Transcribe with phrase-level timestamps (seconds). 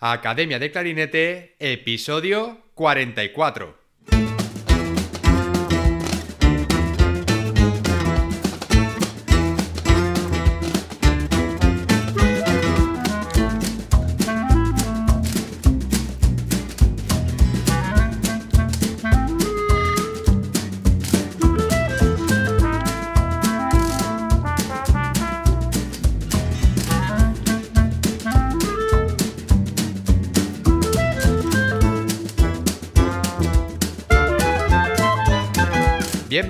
[0.00, 3.83] Academia de Clarinete, episodio 44.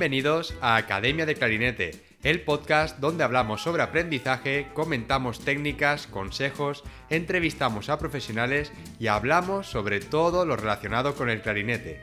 [0.05, 7.89] Bienvenidos a Academia de Clarinete, el podcast donde hablamos sobre aprendizaje, comentamos técnicas, consejos, entrevistamos
[7.89, 12.03] a profesionales y hablamos sobre todo lo relacionado con el clarinete.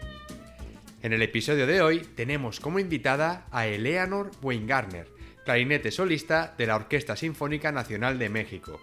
[1.04, 5.08] En el episodio de hoy tenemos como invitada a Eleanor Weingartner,
[5.46, 8.82] clarinete solista de la Orquesta Sinfónica Nacional de México,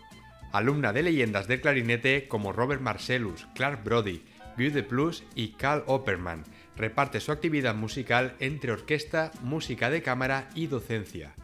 [0.52, 4.22] alumna de leyendas del clarinete como Robert Marcellus, Clark Brody,
[4.56, 6.44] Guy de Plus y Carl Opperman,
[6.78, 11.34] reparte su actividad musical entre orquesta, música de cámara y docencia.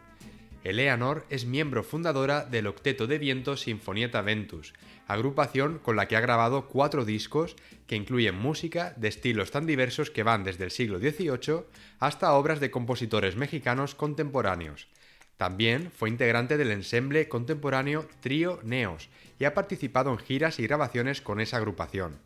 [0.63, 4.73] Eleanor es miembro fundadora del Octeto de Viento Sinfonieta Ventus,
[5.07, 10.11] agrupación con la que ha grabado cuatro discos que incluyen música de estilos tan diversos
[10.11, 11.65] que van desde el siglo XVIII
[11.98, 14.89] hasta obras de compositores mexicanos contemporáneos.
[15.37, 21.21] También fue integrante del ensemble contemporáneo Trío Neos y ha participado en giras y grabaciones
[21.21, 22.19] con esa agrupación.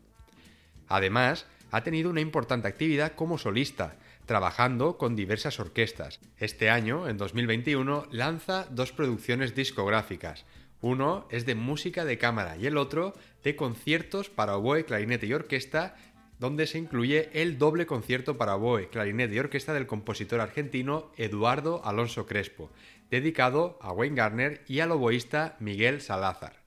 [0.89, 6.21] Además, ha tenido una importante actividad como solista, trabajando con diversas orquestas.
[6.37, 10.45] Este año, en 2021, lanza dos producciones discográficas.
[10.81, 15.33] Uno es de música de cámara y el otro de conciertos para oboe, clarinete y
[15.33, 15.97] orquesta,
[16.39, 21.85] donde se incluye el doble concierto para oboe, clarinete y orquesta del compositor argentino Eduardo
[21.85, 22.71] Alonso Crespo,
[23.11, 26.63] dedicado a Wayne Garner y al oboísta Miguel Salazar.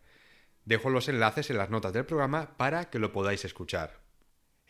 [0.65, 4.00] Dejo los enlaces en las notas del programa para que lo podáis escuchar.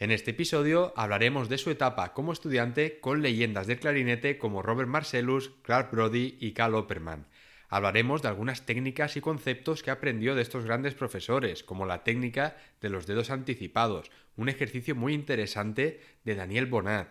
[0.02, 4.90] En este episodio hablaremos de su etapa como estudiante con leyendas del clarinete como Robert
[4.90, 7.28] Marcellus, Clark Brody y Carl Opperman.
[7.70, 12.58] Hablaremos de algunas técnicas y conceptos que aprendió de estos grandes profesores, como la técnica
[12.82, 17.10] de los dedos anticipados, un ejercicio muy interesante de Daniel Bonat.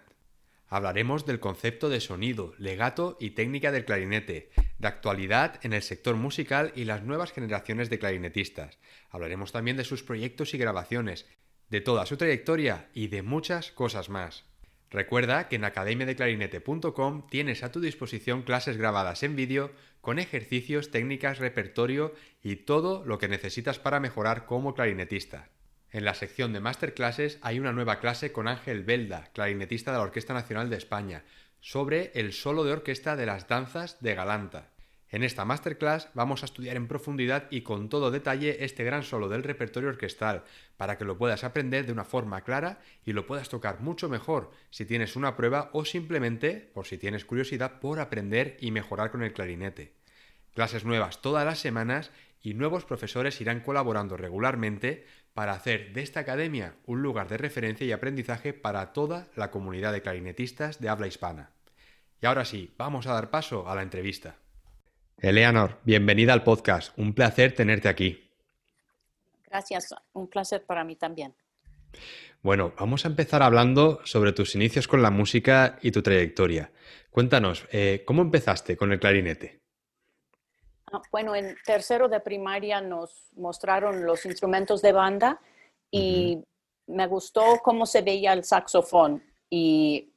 [0.66, 6.16] Hablaremos del concepto de sonido, legato y técnica del clarinete, de actualidad en el sector
[6.16, 8.80] musical y las nuevas generaciones de clarinetistas.
[9.10, 11.26] Hablaremos también de sus proyectos y grabaciones,
[11.70, 14.44] de toda su trayectoria y de muchas cosas más.
[14.90, 19.70] Recuerda que en academiadeclarinete.com tienes a tu disposición clases grabadas en vídeo
[20.00, 25.48] con ejercicios, técnicas, repertorio y todo lo que necesitas para mejorar como clarinetista.
[25.92, 30.04] En la sección de masterclasses hay una nueva clase con Ángel Belda, clarinetista de la
[30.04, 31.24] Orquesta Nacional de España,
[31.60, 34.69] sobre el solo de orquesta de las danzas de Galanta.
[35.12, 39.28] En esta masterclass vamos a estudiar en profundidad y con todo detalle este gran solo
[39.28, 40.44] del repertorio orquestal,
[40.76, 44.52] para que lo puedas aprender de una forma clara y lo puedas tocar mucho mejor
[44.70, 49.24] si tienes una prueba o simplemente, por si tienes curiosidad, por aprender y mejorar con
[49.24, 49.94] el clarinete.
[50.54, 56.20] Clases nuevas todas las semanas y nuevos profesores irán colaborando regularmente para hacer de esta
[56.20, 61.08] academia un lugar de referencia y aprendizaje para toda la comunidad de clarinetistas de habla
[61.08, 61.50] hispana.
[62.22, 64.36] Y ahora sí, vamos a dar paso a la entrevista.
[65.22, 66.98] Eleanor, bienvenida al podcast.
[66.98, 68.30] Un placer tenerte aquí.
[69.44, 71.34] Gracias, un placer para mí también.
[72.40, 76.72] Bueno, vamos a empezar hablando sobre tus inicios con la música y tu trayectoria.
[77.10, 79.60] Cuéntanos, eh, ¿cómo empezaste con el clarinete?
[80.90, 85.38] Ah, bueno, en tercero de primaria nos mostraron los instrumentos de banda
[85.90, 86.42] y
[86.86, 90.09] me gustó cómo se veía el saxofón y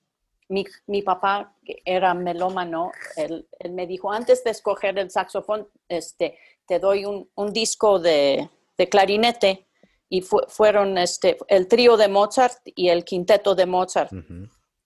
[0.88, 6.38] mi, papá, que era melómano, él, me dijo, antes de escoger el saxofón, este,
[6.68, 8.50] te doy un, disco de,
[8.90, 9.68] clarinete
[10.10, 14.12] y fueron este, el trío de Mozart y el quinteto de Mozart.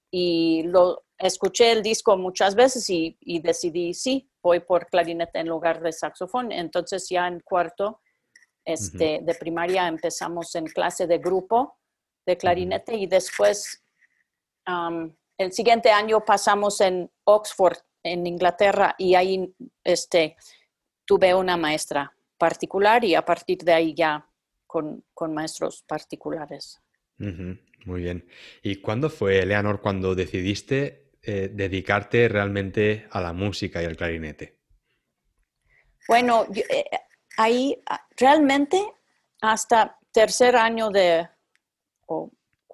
[0.10, 5.82] Y lo escuché el disco muchas veces y, decidí, sí, voy por clarinete en lugar
[5.82, 6.52] de saxofón.
[6.52, 8.02] Entonces ya en cuarto
[8.64, 11.78] este, de primaria empezamos en clase de grupo
[12.25, 13.84] de clarinete y después
[15.38, 19.54] el siguiente año pasamos en Oxford, en Inglaterra, y ahí
[19.84, 20.36] este,
[21.06, 24.28] tuve una maestra particular y a partir de ahí ya
[24.66, 26.81] con, maestros particulares.
[27.18, 28.28] muy bien.
[28.62, 34.60] ¿Y cuándo fue, Eleanor, cuando decidiste eh, dedicarte realmente a la música y al clarinete?
[36.07, 36.86] Bueno, eh,
[37.38, 37.81] ahí
[38.16, 38.81] realmente
[39.42, 41.28] hasta tercer año de,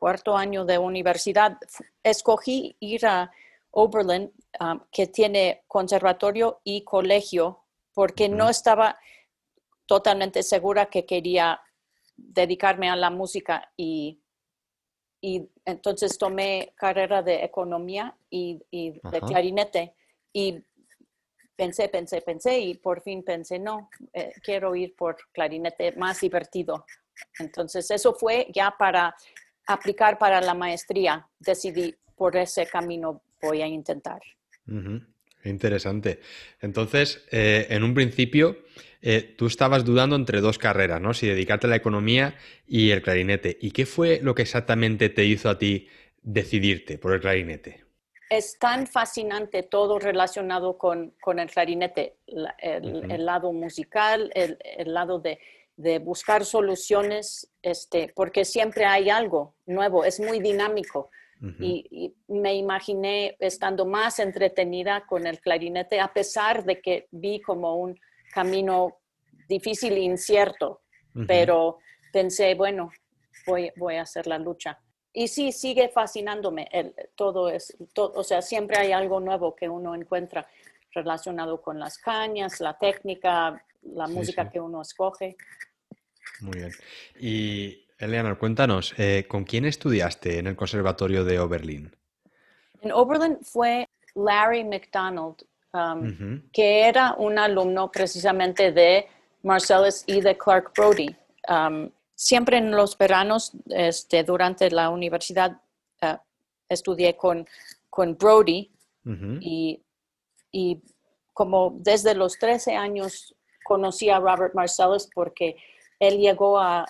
[0.03, 1.57] cuarto año de universidad,
[2.03, 3.31] escogí ir a
[3.71, 7.63] Oberlin, um, que tiene conservatorio y colegio,
[7.93, 8.99] porque no estaba
[9.85, 11.61] totalmente segura que quería
[12.17, 14.19] dedicarme a la música y,
[15.21, 19.25] y entonces tomé carrera de economía y, y de Ajá.
[19.25, 19.95] clarinete
[20.33, 20.61] y
[21.55, 26.85] pensé, pensé, pensé y por fin pensé, no, eh, quiero ir por clarinete más divertido.
[27.39, 29.15] Entonces eso fue ya para
[29.67, 31.27] aplicar para la maestría.
[31.39, 34.21] Decidí por ese camino voy a intentar.
[35.43, 36.19] Interesante.
[36.61, 38.57] Entonces, eh, en un principio,
[39.01, 41.13] eh, tú estabas dudando entre dos carreras, ¿no?
[41.13, 43.57] Si dedicarte a la economía y el clarinete.
[43.59, 45.89] ¿Y qué fue lo que exactamente te hizo a ti
[46.21, 47.83] decidirte por el clarinete?
[48.29, 54.91] es tan fascinante todo relacionado con, con el clarinete, la- el, lado musical, el, el
[54.91, 55.39] lado de,
[55.75, 61.09] de buscar soluciones, este, porque siempre hay algo nuevo, es muy dinámico.
[61.59, 67.41] Y, y me imaginé estando más entretenida con el clarinete, a pesar de que vi
[67.41, 67.99] como un
[68.33, 68.97] camino
[69.49, 70.83] difícil e incierto,
[71.27, 71.79] pero
[72.13, 72.91] pensé, bueno,
[73.45, 74.79] voy, voy a hacer la lucha.
[75.11, 76.69] Y sí, sigue fascinándome.
[76.71, 80.47] El, todo es, to- o sea, siempre hay algo nuevo que uno encuentra
[80.93, 84.49] relacionado con las cañas, la técnica, la Sí, música sí.
[84.53, 85.35] que uno escoge.
[86.41, 86.71] Muy bien.
[87.19, 91.95] Y, Eleanor, cuéntanos, eh, ¿con quién estudiaste en el Conservatorio de Oberlin?
[92.81, 95.35] En Oberlin fue Larry McDonald,
[95.73, 99.07] um, que era un alumno precisamente de
[99.43, 101.15] Marcellus y de Clark Brody.
[101.47, 105.61] Um, siempre en los veranos, este, durante la universidad,
[106.01, 106.17] uh,
[106.69, 107.47] estudié con,
[107.89, 108.69] con Brody
[109.41, 109.81] y,
[110.53, 110.81] y
[111.33, 113.35] como desde los 13 años
[113.65, 115.57] conocí a Robert Marcellus porque
[115.99, 116.85] él llegó a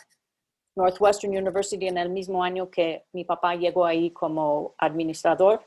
[0.76, 5.64] Northwestern University en el mismo año que mi papá llegó ahí como administrador.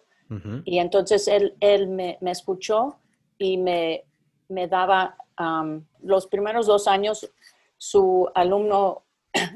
[0.64, 2.96] Y entonces él, él me, me escuchó
[3.38, 4.02] y me,
[4.48, 7.31] me daba um, los primeros dos años
[7.76, 9.04] su alumno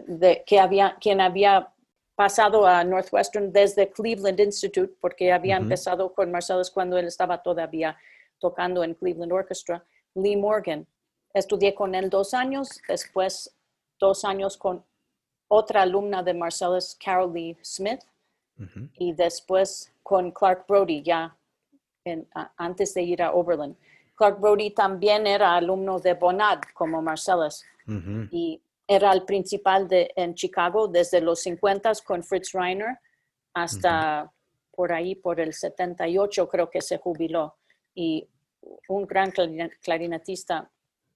[0.07, 1.73] de, que había, quien había
[2.15, 7.97] pasado a Northwestern desde Cleveland Institute, porque había empezado con Marcellus cuando él estaba todavía
[8.45, 9.85] tocando en Cleveland Orchestra,
[10.15, 10.87] Lee Morgan.
[11.33, 13.55] Estudié con él dos años, después
[14.01, 14.85] dos años con
[15.49, 18.01] otra alumna de Marcellus, Carol Lee Smith,
[18.59, 18.89] ujú.
[18.95, 21.37] y después con Clark Brody ya
[22.05, 23.77] en- a- antes de ir a Oberlin.
[24.17, 27.65] Clark Brody también era alumno de Bonad como Marcellus
[28.33, 32.99] y era el principal de, en Chicago desde los 50 con Fritz Reiner
[33.55, 34.33] hasta
[34.73, 37.57] por ahí, por el 78 creo que se jubiló.
[38.01, 38.27] Y
[38.89, 40.71] un gran clarin- clarinetista.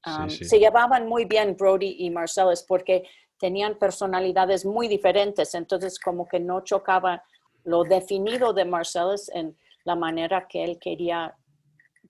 [0.06, 0.44] Um, Sí, sí.
[0.44, 3.04] Se llevaban muy bien Brody y Marcellus porque
[3.38, 7.22] tenían personalidades muy diferentes, entonces como que no chocaba
[7.64, 11.34] lo definido de Marcellus en la manera que él quería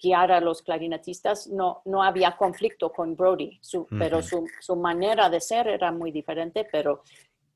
[0.02, 5.30] guiar a los clarinetistas, no, no había conflicto con Brody, su- pero su, su manera
[5.30, 7.02] de ser era muy diferente, pero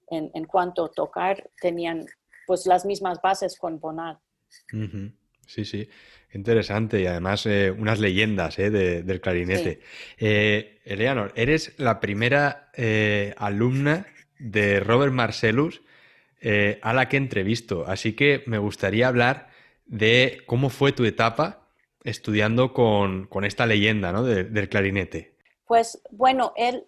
[0.09, 2.07] en, en cuanto a tocar tenían
[2.47, 4.17] pues las mismas bases con Bonad.
[4.73, 5.11] Ujú,
[5.47, 5.89] Sí, sí,
[6.35, 9.81] interesante y además eh, unas leyendas eh, de- del clarinete.
[10.19, 12.71] Eh, Eleanor, eres la primera
[13.37, 14.07] alumna
[14.39, 15.83] de Robert Marcellus
[16.83, 19.49] a la que entrevisto, así que me gustaría hablar
[19.87, 21.67] de cómo fue tu etapa
[22.05, 24.23] estudiando con, con esta leyenda, ¿no?
[24.23, 25.35] de- del clarinete.
[25.67, 26.85] Pues bueno, él,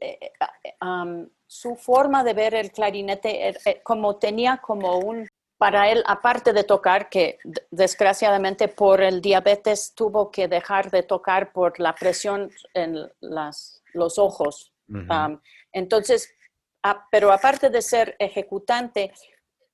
[0.81, 5.27] um, su forma de ver el clarinete, eh, como tenía como un,
[5.61, 7.39] para él, aparte de tocar, que
[7.71, 12.91] desgraciadamente por el diabetes tuvo que dejar de tocar por la presión en
[13.21, 14.73] las, los ojos.
[15.29, 15.39] Um,
[15.73, 16.33] entonces,
[16.83, 19.13] a- pero aparte de ser ejecutante,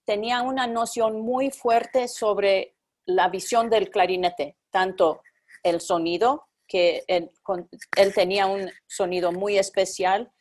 [0.05, 2.75] tenía una noción muy fuerte sobre
[3.07, 5.23] la visión del clarinete, tanto
[5.63, 10.33] el sonido, que él, con- él tenía un sonido muy especial,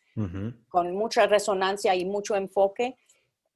[0.70, 2.98] con mucha resonancia y mucho enfoque,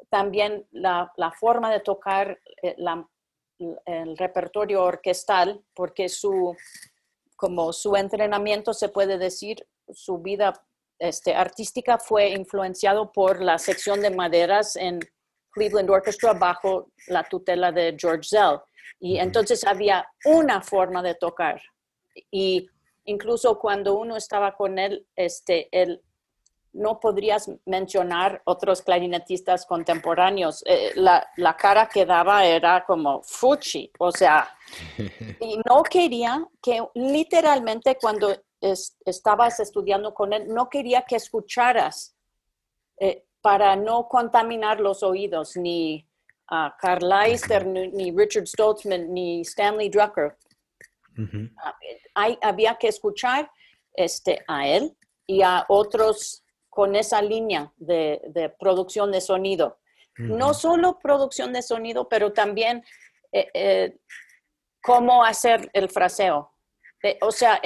[0.09, 3.07] también la, la forma de tocar eh, la-
[3.85, 6.55] el repertorio orquestal, porque su,
[7.35, 10.53] como su entrenamiento, se puede decir, su vida
[10.97, 14.99] este, artística fue influenciado por la sección de maderas en
[15.51, 18.59] Cleveland Orchestra bajo la tutela de George Zell.
[18.99, 21.61] Y entonces había una forma de tocar.
[22.31, 22.67] Y
[23.05, 26.01] incluso cuando uno estaba con él, este, él
[26.73, 30.63] no podrías mencionar otros clarinetistas contemporáneos.
[30.65, 34.49] Eh, la, la cara que daba era como fuchi, o sea,
[35.41, 42.15] y no quería que literalmente cuando es- estabas estudiando con él, no quería que escucharas
[42.99, 46.05] eh, para no contaminar los oídos, ni
[46.51, 50.35] a Carl Leister, ni, ni Richard Stoltzman, ni Stanley Drucker.
[51.17, 51.49] ujú,
[52.15, 53.49] Hay- había que escuchar
[53.93, 54.95] este, a él
[55.25, 59.79] y a otros con esa línea de, producción de sonido.
[60.17, 62.83] No solo producción de sonido, pero también
[63.31, 63.97] eh, eh,
[64.81, 66.51] cómo hacer el fraseo.
[67.21, 67.61] o sea,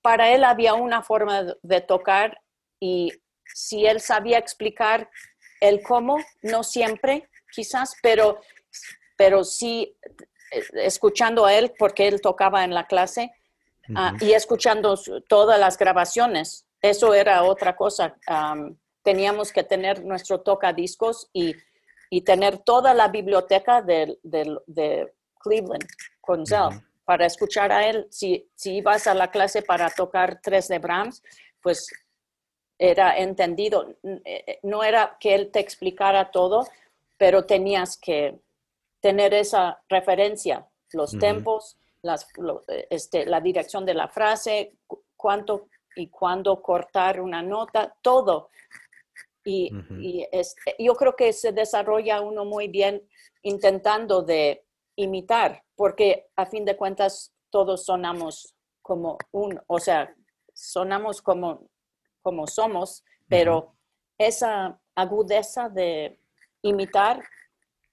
[0.00, 2.40] para él había una forma de tocar
[2.80, 3.12] y
[3.44, 5.10] si él sabía explicar
[5.60, 8.40] el cómo, no siempre, quizás, pero,
[9.16, 9.96] pero sí
[10.50, 13.32] eh, escuchando a él, porque él tocaba en la clase,
[13.94, 14.98] ah, y escuchando
[15.28, 16.65] todas las grabaciones.
[16.90, 18.16] Eso era otra cosa.
[19.02, 21.54] teníamos que tener nuestro tocadiscos y,
[22.10, 25.86] y tener toda la biblioteca de, de, Cleveland
[26.20, 28.06] con Zell para escuchar a él.
[28.10, 31.22] Si, si ibas a la clase para tocar tres de Brahms,
[31.60, 31.88] pues
[32.78, 33.96] era entendido.
[34.02, 36.66] Eh, eh, no era que él te explicara todo,
[37.16, 38.38] pero tenías que
[39.00, 42.28] tener esa referencia, los tempos, las,
[42.90, 44.74] este, la dirección de la frase,
[45.16, 48.50] cuánto y cuándo cortar una nota, todo.
[49.44, 49.70] Y,
[50.32, 53.08] este, yo creo que se desarrolla uno muy bien
[53.42, 54.64] intentando de
[54.96, 60.14] imitar, porque a fin de cuentas todos sonamos como un, o sea,
[60.52, 61.68] sonamos como,
[62.22, 63.76] como somos, pero
[64.18, 66.18] esa agudeza de
[66.62, 67.22] imitar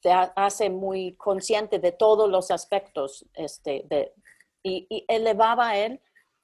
[0.01, 4.13] te hace muy consciente de todos los aspectos este, de,
[4.63, 6.01] y, elevaba a él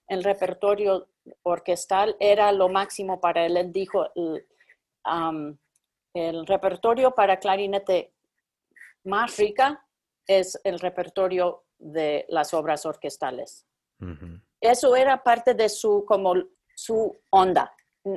[0.09, 1.07] el repertorio
[1.43, 3.57] orquestal, era lo máximo para él.
[3.57, 4.45] Él dijo, el,
[6.13, 8.13] el repertorio para clarinete
[9.03, 9.85] más rica
[10.27, 13.65] es el repertorio de las obras orquestales.
[14.61, 16.35] Eso era parte de su, como,
[16.75, 17.71] su onda.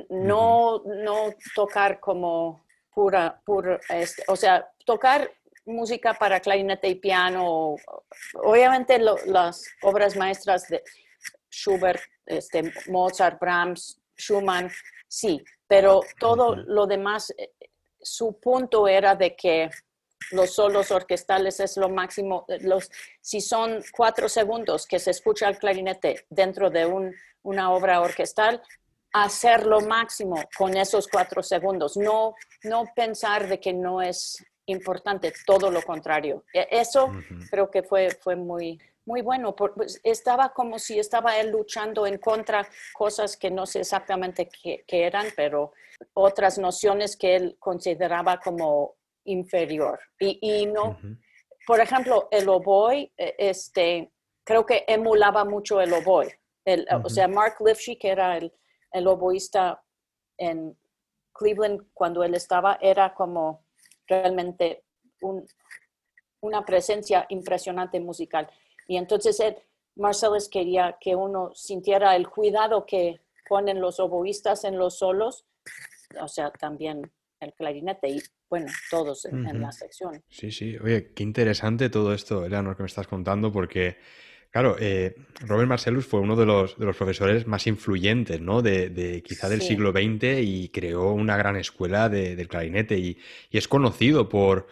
[0.09, 5.29] No, no tocar como pura, pura este, o sea, tocar
[5.65, 7.75] música para clarinete y piano,
[8.35, 10.83] obviamente las obras maestras de
[11.53, 14.71] Schubert, este, Mozart, Brahms, Schumann,
[15.07, 17.51] sí, pero todo lo demás, eh,
[18.01, 19.69] su punto era de que
[20.31, 22.89] los solos orquestales es lo máximo, los,
[23.21, 28.61] si son cuatro segundos que se escucha el clarinete dentro de un, una obra orquestal,
[29.11, 32.33] hacer lo máximo con esos cuatro segundos, no,
[32.63, 36.43] no pensar de que no es importante, todo lo contrario.
[36.53, 37.11] E, eso
[37.51, 39.55] creo que fue, fue muy, muy bueno.
[39.55, 44.83] Pues, estaba como si estaba él luchando en contra cosas que no sé exactamente qué,
[44.87, 45.73] eran, pero
[46.13, 48.95] otras nociones que él consideraba como
[49.25, 49.99] inferior.
[50.19, 50.97] Y, no,
[51.65, 54.11] por ejemplo, el oboe, e, este,
[54.43, 56.39] creo que emulaba mucho el oboe.
[57.03, 58.53] O sea, Mark Lifshey, que era el,
[58.91, 59.83] el oboísta
[60.37, 60.77] en
[61.33, 63.65] Cleveland cuando él estaba, era como
[64.07, 64.83] realmente
[66.41, 68.49] una presencia impresionante musical.
[68.87, 69.55] Y entonces Ed
[69.95, 75.45] Marcellus quería que uno sintiera el cuidado que ponen los oboístas en los solos,
[76.19, 80.23] o sea, también el clarinete y bueno, todos en, la sección.
[80.29, 80.77] Sí, sí.
[80.77, 83.97] Oye, qué interesante todo esto, Eleanor, que me estás contando, porque
[84.53, 85.15] Claro, eh,
[85.47, 88.61] Robert Marcellus fue uno de los, de los profesores más influyentes, ¿no?
[88.61, 93.17] De, quizá del siglo XX y creó una gran escuela del clarinete y,
[93.49, 94.67] es conocido por,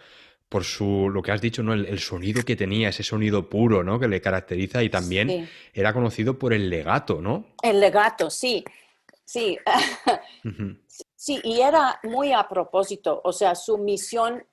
[0.52, 1.72] por su, lo que has dicho, ¿no?
[1.72, 3.98] El, sonido que tenía, ese sonido puro, ¿no?
[3.98, 7.46] Que le caracteriza y también era conocido por el legato, ¿no?
[7.62, 8.62] El legato, sí,
[9.24, 9.58] sí.
[11.16, 14.44] Sí, y era muy a propósito, o sea, su misión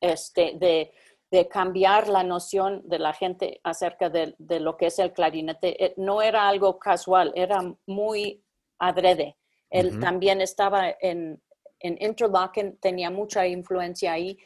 [0.00, 0.92] este, de
[1.30, 5.84] de cambiar la noción de la gente acerca de, lo que es el clarinete.
[5.84, 8.42] Eh, no era algo casual, era muy
[8.78, 9.36] adrede.
[9.68, 11.42] Él también estaba en,
[11.80, 14.38] en, Interlaken, tenía mucha influencia ahí,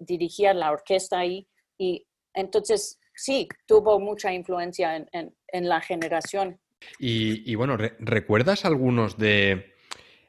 [0.00, 1.46] dirigía la orquesta ahí
[1.78, 6.58] y entonces sí, tuvo mucha influencia en, la generación.
[6.98, 9.74] Y, bueno, ¿recuerdas algunos de,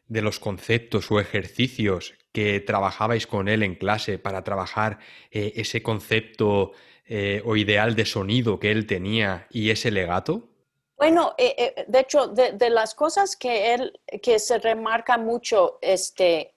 [0.08, 5.00] de los conceptos o ejercicios que trabajabais con él en clase para trabajar
[5.32, 6.74] eh, ese concepto
[7.06, 10.50] eh, o ideal de sonido que él tenía y ese legato?
[10.98, 16.52] Bueno, eh, de hecho, de, las cosas que él, que se remarca mucho, este,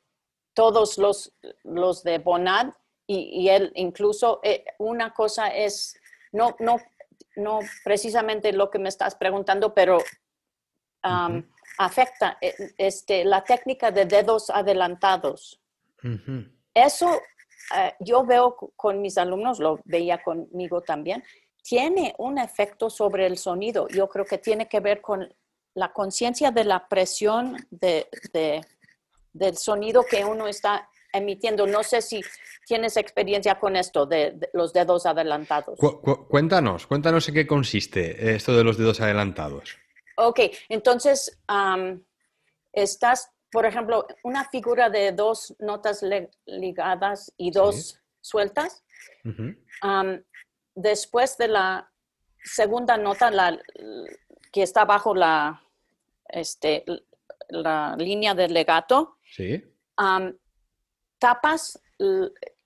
[0.57, 1.33] todos los,
[1.65, 2.73] los de Bonad
[3.07, 4.41] y, él incluso,
[4.79, 5.95] una cosa es,
[6.33, 6.79] no, no,
[7.37, 9.99] no precisamente lo que me estás preguntando, pero
[11.79, 12.39] afecta
[12.79, 15.61] este, la técnica de dedos adelantados.
[16.75, 17.21] Eso
[17.77, 21.23] eh, yo veo con mis alumnos, lo veía conmigo también,
[21.63, 23.89] tiene un efecto sobre el sonido.
[23.89, 25.29] Yo creo que tiene que ver con
[25.75, 28.09] la conciencia de la presión de,
[29.37, 31.67] del sonido que uno está emitiendo.
[31.67, 32.23] No sé si
[32.67, 35.79] tienes experiencia con esto de, los dedos adelantados.
[36.29, 39.79] cuéntanos, cuéntanos en qué consiste esto de los dedos adelantados.
[40.17, 41.39] Ok, entonces
[42.73, 46.03] estás, por ejemplo, una figura de dos notas
[46.47, 48.85] ligadas y dos sueltas.
[50.75, 51.91] después de la
[52.43, 53.59] segunda nota, la,
[54.53, 55.63] que está bajo la,
[56.29, 56.85] este,
[57.49, 59.16] la línea del legato,
[61.19, 61.81] tapas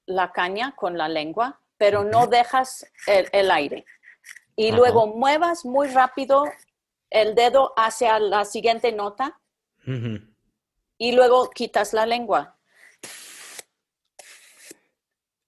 [0.06, 3.84] la caña con la lengua, pero no dejas el, aire.
[4.56, 6.44] Y luego muevas muy rápido
[7.08, 9.40] el dedo hacia la siguiente nota.
[10.98, 12.58] Y luego quitas la lengua.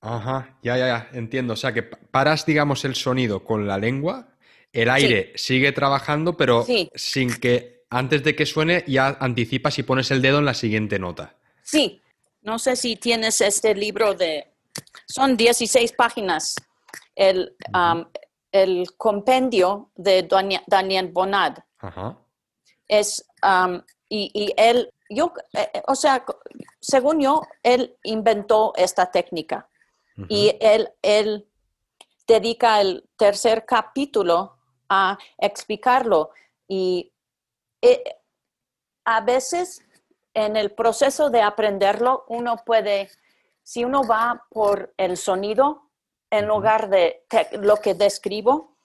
[0.01, 1.53] Ajá, ya, ya, ya, entiendo.
[1.53, 4.35] O sea que paras, digamos, el sonido con la lengua,
[4.73, 6.65] el aire sigue trabajando, pero
[6.95, 10.99] sin que antes de que suene ya anticipas y pones el dedo en la siguiente
[10.99, 11.37] nota.
[11.63, 12.01] Sí,
[12.41, 14.49] no sé si tienes este libro de...
[15.07, 16.57] Son 16 páginas.
[17.15, 17.55] El,
[18.51, 20.27] el compendio de
[20.67, 21.59] Daniel Bonad.
[21.79, 22.19] Ajá.
[22.89, 23.27] Es,
[24.09, 26.25] y, él, yo, eh, eh, o sea,
[26.81, 29.69] según yo, él inventó esta técnica.
[30.29, 31.49] Y él, él
[32.27, 34.57] dedica el tercer capítulo
[34.89, 36.31] a explicarlo.
[36.69, 37.12] Y
[37.83, 38.03] eh,
[39.05, 39.85] a veces
[40.35, 43.11] en el proceso de aprenderlo, uno puede,
[43.63, 45.91] si uno va por el sonido
[46.31, 47.27] en lugar de
[47.61, 48.77] lo que describo,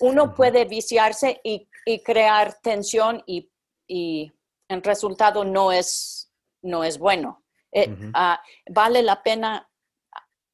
[0.00, 1.68] uno puede viciarse y,
[2.04, 3.48] crear tensión y,
[3.86, 4.32] y,
[4.68, 6.32] el resultado no es,
[6.62, 7.44] no es bueno.
[7.70, 9.70] Eh, ah, vale la pena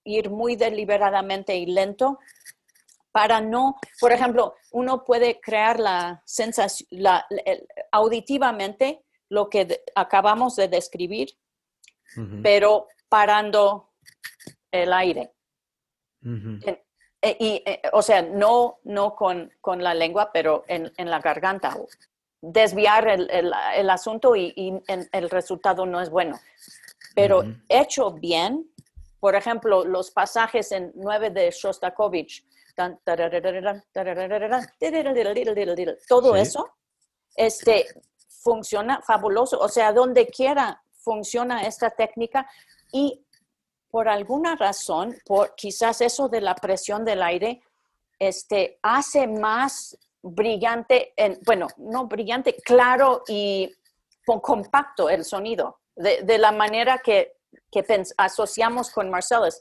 [0.05, 2.19] ir muy deliberadamente y lento
[3.13, 6.89] para no, por ejemplo, uno puede crear la sensación,
[7.91, 11.29] auditivamente lo que acabamos de describir,
[12.43, 13.93] pero parando
[14.71, 15.33] el aire.
[17.25, 21.77] E, y, e, o sea, no, no con, la lengua, pero en, la garganta.
[22.41, 26.41] Desviar el, asunto y, el resultado no es bueno.
[27.15, 28.69] Pero hecho bien,
[29.21, 32.45] por ejemplo, los pasajes en 9 de Shostakovich,
[36.09, 36.69] todo eso,
[37.37, 37.87] este,
[38.29, 39.59] funciona fabuloso.
[39.59, 42.49] O sea, donde quiera funciona esta técnica
[42.93, 43.25] y
[43.91, 47.63] por alguna razón, por quizás eso de la presión del aire,
[48.19, 53.71] este, hace más brillante, en, bueno, no brillante, claro y
[54.25, 57.35] compacto el sonido, de, la manera que,
[57.71, 57.85] que
[58.17, 59.61] asociamos con Marcellus.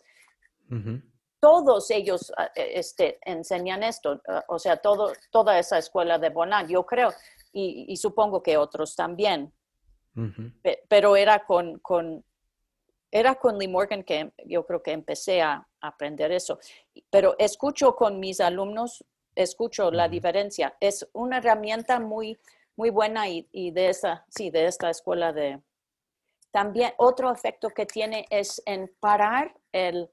[1.42, 6.30] Todos ellos ah, e, este, enseñan esto, ah, o sea, todo, toda esa escuela de
[6.30, 7.12] Bonat, yo creo
[7.54, 9.54] y, supongo que otros también.
[10.90, 12.24] Pero era con, con,
[13.10, 16.60] era con Lee Morgan que yo creo que empecé a aprender eso.
[17.10, 20.76] Pero escucho con mis alumnos, escucho la diferencia.
[20.80, 22.40] Es una herramienta muy,
[22.76, 25.62] muy buena y, y, de esa, sí, de esta escuela de...
[26.52, 30.10] También otro efecto que tiene es en parar el,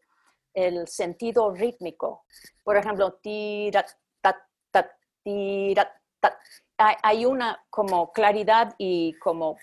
[0.67, 2.25] el sentido rítmico.
[2.65, 3.85] Por ejemplo, tira,
[4.21, 4.37] ta,
[4.71, 4.91] ta,
[5.23, 6.39] tira, ta.
[6.77, 9.57] Hay una como claridad y como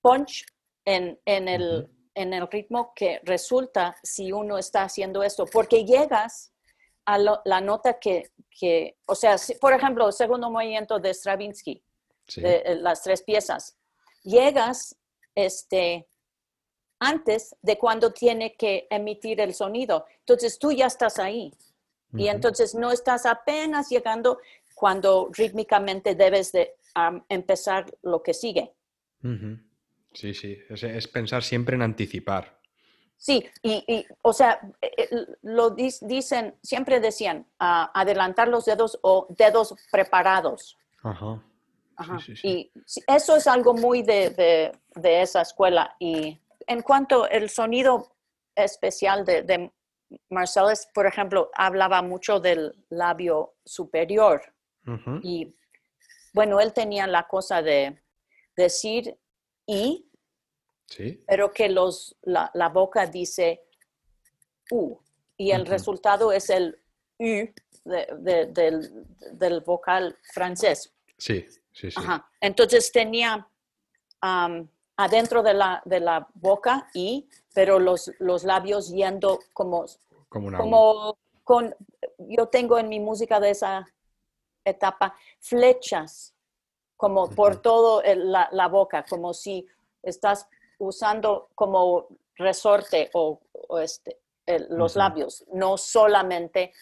[0.00, 0.44] punch
[0.84, 6.52] en, el, en el ritmo que resulta si uno está haciendo esto, porque llegas
[7.04, 8.30] a la nota que,
[9.06, 11.82] o sea, por ejemplo, el segundo movimiento de Stravinsky,
[12.36, 13.76] de, eh, las tres piezas,
[14.22, 14.96] llegas
[15.34, 16.08] este,
[17.02, 20.06] antes de cuando tiene que emitir el sonido.
[20.20, 21.52] Entonces tú ya estás ahí.
[22.14, 24.38] Y entonces no estás apenas llegando,
[24.74, 26.76] cuando rítmicamente debes de
[27.28, 28.72] empezar lo que sigue.
[30.12, 32.60] Sí, sí, es, pensar siempre en anticipar.
[33.16, 39.74] Sí, y, o sea, eh, eh, lo dicen, siempre decían adelantar los dedos o dedos
[39.90, 40.76] preparados.
[41.02, 41.40] Ajá.
[41.96, 42.18] Ajá.
[42.42, 42.70] Y
[43.06, 45.94] eso es algo muy de, esa escuela.
[45.98, 48.16] Y en cuanto al sonido
[48.54, 49.72] especial de, de
[50.28, 54.42] Marcellus, por ejemplo, hablaba mucho del labio superior.
[55.22, 55.54] Y
[56.32, 58.02] bueno, él tenía la cosa de
[58.56, 59.16] decir
[59.66, 60.10] y,
[61.26, 63.62] pero que los, la, boca dice
[64.70, 64.98] u,
[65.36, 66.80] y el resultado es el
[67.18, 67.46] u
[67.84, 70.92] del, vocal francés.
[71.16, 72.00] Sí, sí, sí.
[72.40, 73.46] Entonces tenía
[75.02, 79.84] adentro de la, de la boca y, pero los, los labios yendo como,
[80.28, 81.74] como, como con,
[82.18, 83.86] yo tengo en mi música de esa
[84.64, 86.34] etapa flechas
[86.96, 89.66] como por todo la, boca, como si
[90.04, 90.46] estás
[90.78, 93.40] usando como resorte o,
[93.80, 94.20] este,
[94.70, 96.72] los labios, no solamente,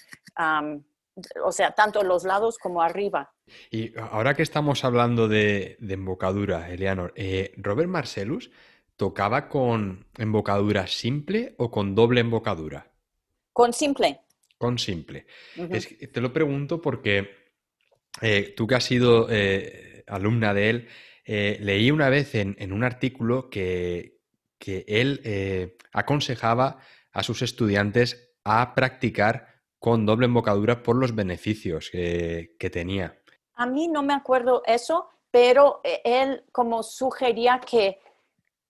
[1.43, 3.33] o sea, tanto los lados como arriba.
[3.71, 8.51] Y ahora que estamos hablando de, embocadura, Eleanor, eh, ¿Robert Marcellus
[8.97, 12.91] tocaba con embocadura simple o con doble embocadura?
[13.53, 14.21] Con simple.
[14.59, 15.27] Con simple.
[15.55, 17.31] te lo pregunto porque
[18.21, 20.89] eh, tú que has sido eh, alumna de él,
[21.25, 24.19] leí una vez en, un artículo que,
[24.67, 26.81] él aconsejaba
[27.13, 33.20] a sus estudiantes a practicar con doble embocadura por los beneficios que tenía.
[33.61, 38.01] A mí no me acuerdo eso, pero eh, él como sugería que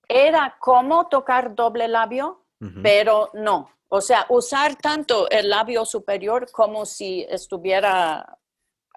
[0.05, 2.43] era como tocar doble labio,
[2.83, 3.71] pero no.
[3.87, 8.37] O sea, usar tanto el labio superior como si estuviera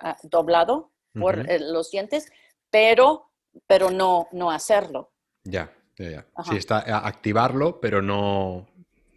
[0.00, 2.30] ah, doblado por eh, los dientes,
[2.68, 3.30] pero,
[3.68, 5.12] pero no, no hacerlo.
[5.44, 6.26] Ya, ya, ya.
[6.42, 8.66] Sí, está activarlo, pero no,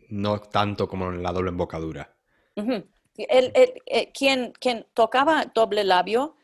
[0.10, 2.16] no tanto como en la doble embocadura.
[2.56, 6.37] Eh, quien, quien tocaba doble labio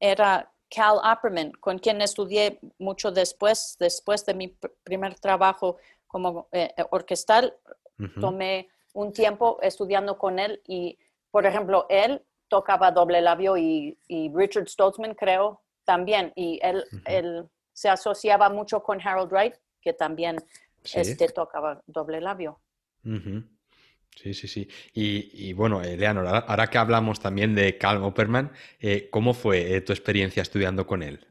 [0.00, 6.72] era Cal Opperman, con quien estudié mucho después, después de mi primer trabajo como eh,
[6.76, 7.54] eh, orquestal.
[8.20, 10.98] Tomé un tiempo estudiando con él y,
[11.30, 13.98] por ejemplo, él tocaba doble labio y,
[14.34, 16.32] Richard Stoltzman, creo, también.
[16.34, 20.36] Y él, él, se asociaba mucho con Harold Wright, que también
[20.94, 22.58] este, tocaba doble labio.
[24.16, 24.68] Sí, sí, sí.
[24.94, 28.50] Y, bueno, Leonor, ahora, que hablamos también de Carl Opperman,
[28.80, 31.26] eh, ¿cómo fue eh, tu experiencia estudiando con él?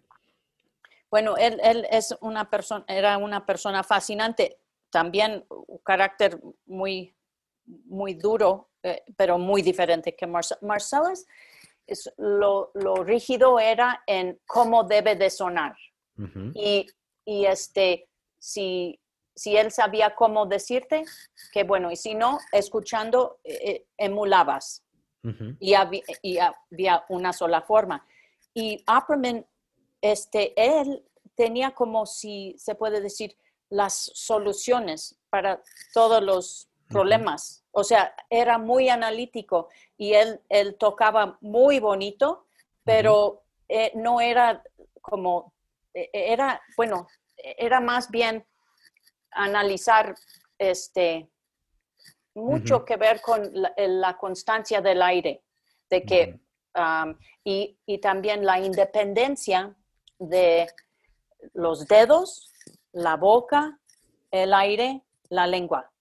[1.10, 4.60] Bueno, él, es una persona, era una persona fascinante,
[4.92, 7.16] también un carácter muy,
[7.66, 10.58] muy duro, eh, pero muy diferente que Marcel.
[10.62, 11.26] Marcellus.
[11.88, 12.72] Es, lo,
[13.04, 15.76] rígido era en cómo debe de sonar.
[16.54, 16.88] y,
[17.24, 19.00] y, este, si
[19.36, 21.04] si él sabía cómo decirte,
[21.52, 24.82] qué bueno, y si no, escuchando, eh, eh, emulabas.
[25.60, 28.06] y, había, una sola forma.
[28.54, 29.46] Y Opperman,
[30.00, 33.36] este, él tenía como si se puede decir
[33.70, 35.62] las soluciones para
[35.94, 37.66] todos los problemas.
[37.72, 42.46] O sea, era muy analítico y él, él tocaba muy bonito,
[42.84, 44.64] pero eh, no era
[45.02, 45.54] como,
[45.92, 48.46] era, bueno, era más bien
[49.36, 50.16] analizar
[50.58, 51.30] este,
[52.34, 55.44] mucho que ver con la, constancia del aire,
[55.90, 56.40] de que,
[56.76, 59.76] um, y, también la independencia
[60.20, 60.68] de
[61.54, 62.52] los dedos,
[62.92, 63.80] la boca,
[64.32, 65.92] el aire, la lengua,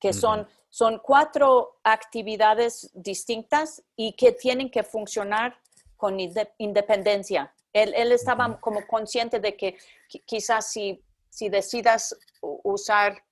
[0.00, 5.58] que son, son cuatro actividades distintas y que tienen que funcionar
[5.96, 6.18] con
[6.58, 7.52] independencia.
[7.72, 9.76] Él, él estaba como consciente de que
[10.26, 13.22] quizás si si decidas usar,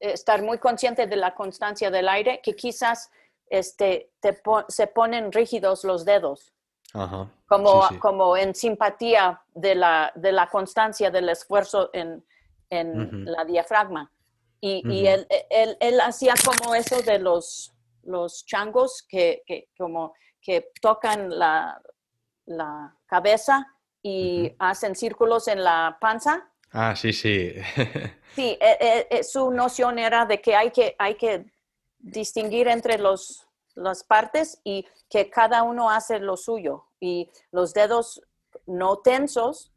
[0.00, 3.10] estar muy consciente de la constancia del aire, que quizás
[3.48, 4.10] este,
[4.68, 6.52] se ponen rígidos los dedos.
[7.48, 12.24] Como, como en simpatía de la, de la constancia del esfuerzo en,
[12.70, 14.12] en la diafragma.
[14.60, 20.70] Y, él, él, él, hacía como eso de los, los changos que, que como que
[20.80, 21.82] tocan la,
[22.46, 23.66] la cabeza
[24.06, 26.46] y hacen círculos en la panza.
[26.70, 27.54] Ah, sí, sí.
[28.34, 31.46] sí, eh, eh, su noción era de que hay que, hay que
[31.98, 36.84] distinguir entre los, las partes y que cada uno hace lo suyo.
[37.00, 38.20] Y los dedos
[38.66, 39.72] no tensos,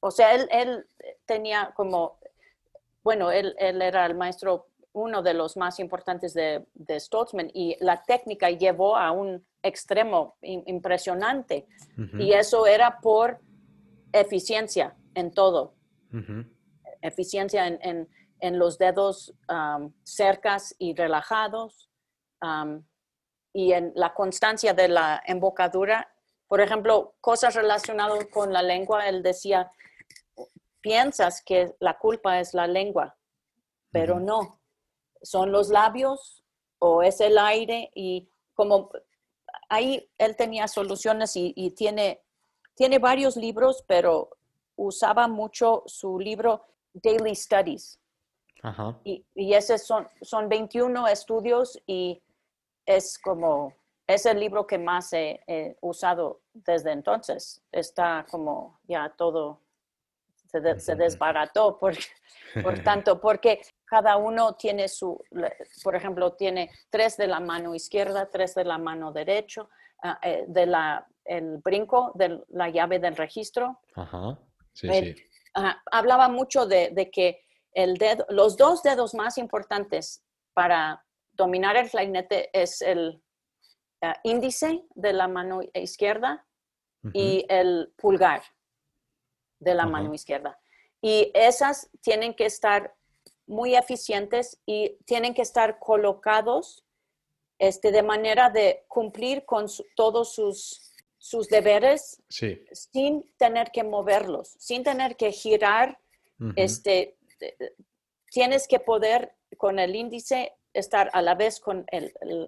[0.00, 0.84] o sea, él, él
[1.24, 2.18] tenía como,
[3.04, 7.76] bueno, él, él, era el maestro, uno de los más importantes de, de Stoltzman y
[7.78, 11.68] la técnica llevó a un extremo impresionante.
[12.18, 13.40] Y eso era por
[14.12, 15.74] eficiencia en todo.
[17.00, 18.08] Eficiencia en,
[18.40, 19.34] en, los dedos
[20.02, 21.90] cercas y relajados
[23.52, 26.12] y en la constancia de la embocadura.
[26.46, 29.70] Por ejemplo, cosas relacionadas con la lengua, él decía,
[30.80, 33.16] piensas que la culpa es la lengua,
[33.90, 34.60] pero no,
[35.22, 36.44] son los labios
[36.78, 38.90] o es el aire y como
[39.70, 42.22] ahí él tenía soluciones y tiene
[42.74, 44.30] tiene varios libros, pero
[44.76, 47.98] usaba mucho su libro Daily Studies.
[49.04, 52.22] Y, y esos son, son 21 estudios y
[52.86, 53.74] es como,
[54.06, 57.60] es el libro que más he, usado desde entonces.
[57.72, 59.60] Está como ya todo,
[60.46, 61.94] se, se desbarató por,
[62.62, 65.22] por tanto, porque cada uno tiene su,
[65.82, 69.66] por ejemplo, tiene tres de la mano izquierda, tres de la mano derecha,
[70.02, 73.80] ah, eh, de la el brinco de la llave del registro.
[73.94, 74.38] Ajá.
[74.72, 75.14] Sí, sí.
[75.90, 82.50] hablaba mucho de, que el dedo, los dos dedos más importantes para dominar el clarinete
[82.52, 83.22] es el,
[84.02, 86.44] eh, índice de la mano izquierda
[87.12, 88.42] y el pulgar
[89.58, 90.58] de la mano izquierda.
[91.00, 92.94] Y esas tienen que estar
[93.46, 96.84] muy eficientes y tienen que estar colocados
[97.58, 100.91] este, de manera de cumplir con todos sus,
[101.22, 106.00] sus deberes sin tener que moverlos, sin tener que girar.
[106.56, 107.16] este,
[108.32, 111.86] tienes que poder con el índice estar a la vez con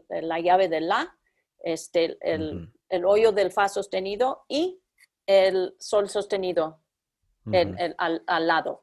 [0.08, 1.16] la llave de la,
[1.60, 4.80] este, el, hoyo del fa sostenido y
[5.24, 6.80] el sol sostenido
[7.46, 8.82] al, lado.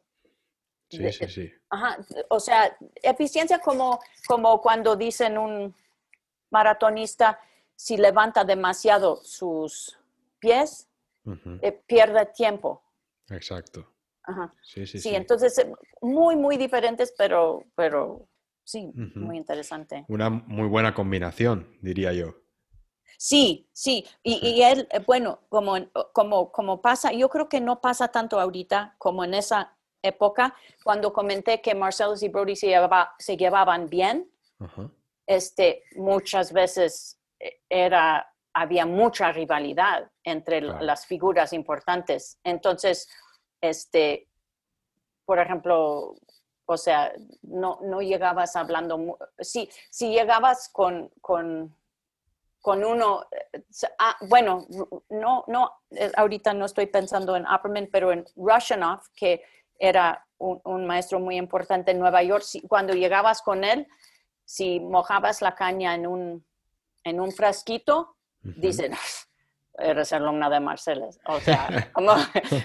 [0.89, 1.51] Sí, sí, sí.
[1.69, 1.97] Ajá,
[2.29, 5.75] o sea, eficiencia como, como cuando dicen un,
[6.51, 7.39] maratonista,
[7.81, 9.97] si levanta demasiado sus
[10.37, 10.87] pies,
[11.63, 12.83] eh, pierde tiempo.
[13.27, 13.91] Exacto.
[14.61, 18.29] Sí, sí, sí, entonces eh, muy, muy diferentes, pero, pero
[18.63, 20.05] sí, muy interesante.
[20.09, 22.35] Una muy buena combinación, diría yo.
[23.17, 25.75] Sí, sí, y, él, eh, bueno, como,
[26.13, 31.11] como, como pasa, yo creo que no pasa tanto ahorita como en esa época, cuando
[31.11, 32.75] comenté que Marcellus y Brody se,
[33.17, 34.31] se llevaban bien,
[35.25, 37.17] este, muchas veces
[37.69, 42.39] era, había mucha rivalidad entre las figuras importantes.
[42.43, 43.09] Entonces,
[43.61, 44.27] este,
[45.25, 46.15] por ejemplo,
[46.65, 51.75] o sea, no, no llegabas hablando, si, si llegabas con, con,
[52.61, 53.63] con uno, eh,
[53.99, 54.67] ah, bueno,
[55.09, 59.43] no, no, eh, ahorita no estoy pensando en Opperman, pero en Russianoff, que
[59.79, 63.87] era un, maestro muy importante en Nueva York, cuando llegabas con él,
[64.45, 66.45] si mojabas la caña en un,
[67.03, 68.93] en un frasquito, dicen,
[69.77, 71.19] eres alumna de Marceles.
[71.25, 72.13] O sea, como,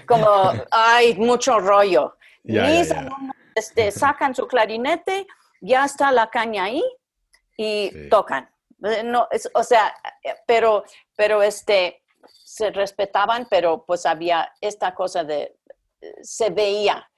[0.07, 2.17] como hay mucho rollo.
[2.45, 5.27] Mis alumnos este, sacan su clarinete,
[5.61, 6.85] ya está la caña ahí
[7.57, 8.49] y tocan.
[8.85, 9.95] Eh, no, o sea,
[10.47, 10.85] pero,
[11.17, 12.03] pero este,
[12.45, 15.57] se respetaban, pero pues había esta cosa de,
[16.23, 17.09] se veía.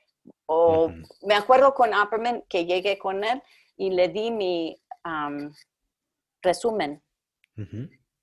[0.47, 0.91] O
[1.23, 3.43] me acuerdo con Apperman que llegué con él
[3.77, 4.81] y le di mi
[6.43, 7.03] resumen.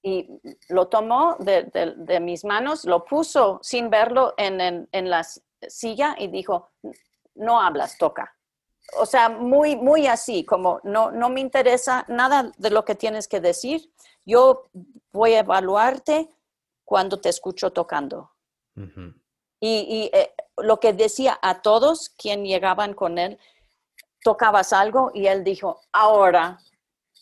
[0.02, 0.30] Y
[0.70, 5.26] lo tomó de, mis manos, lo puso sin verlo en, la
[5.68, 6.70] silla y dijo,
[7.36, 8.36] no hablas, toca.
[9.00, 13.28] O sea, muy, muy así, como no, no me interesa nada de lo que tienes
[13.28, 13.92] que decir.
[14.26, 14.66] Yo
[15.12, 16.30] voy a evaluarte
[16.86, 18.32] cuando te escucho tocando.
[19.60, 23.40] Y, eh, lo que decía a todos quien llegaban con él,
[24.24, 26.60] tocabas algo y él dijo, ahora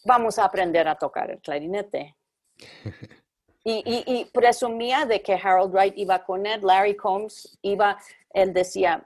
[0.06, 2.16] vamos a aprender a tocar el clarinete.
[3.66, 7.98] Y, presumía de que Harold Wright iba con él, Larry Combs iba,
[8.34, 9.02] él decía,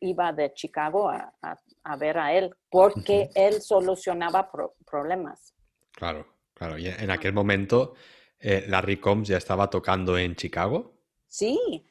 [0.00, 4.50] iba de Chicago a, ver a él, porque él solucionaba
[4.86, 5.54] problemas.
[5.92, 6.78] Claro, claro.
[6.78, 7.92] Y en aquel momento,
[8.38, 10.94] eh, Larry Combs ya estaba tocando en Chicago.
[11.28, 11.84] Sí,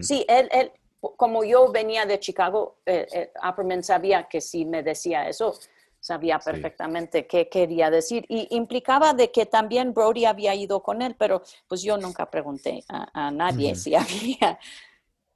[0.00, 5.28] sí, él, él, como yo venía de Chicago, eh, eh sabía que si me decía
[5.28, 5.54] eso,
[6.02, 8.26] sabía perfectamente qué quería decir.
[8.28, 12.84] Y implicaba de que también Brody había ido con él, pero pues yo nunca pregunté
[12.88, 14.58] a, nadie si había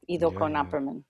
[0.07, 1.05] ido con Apperman.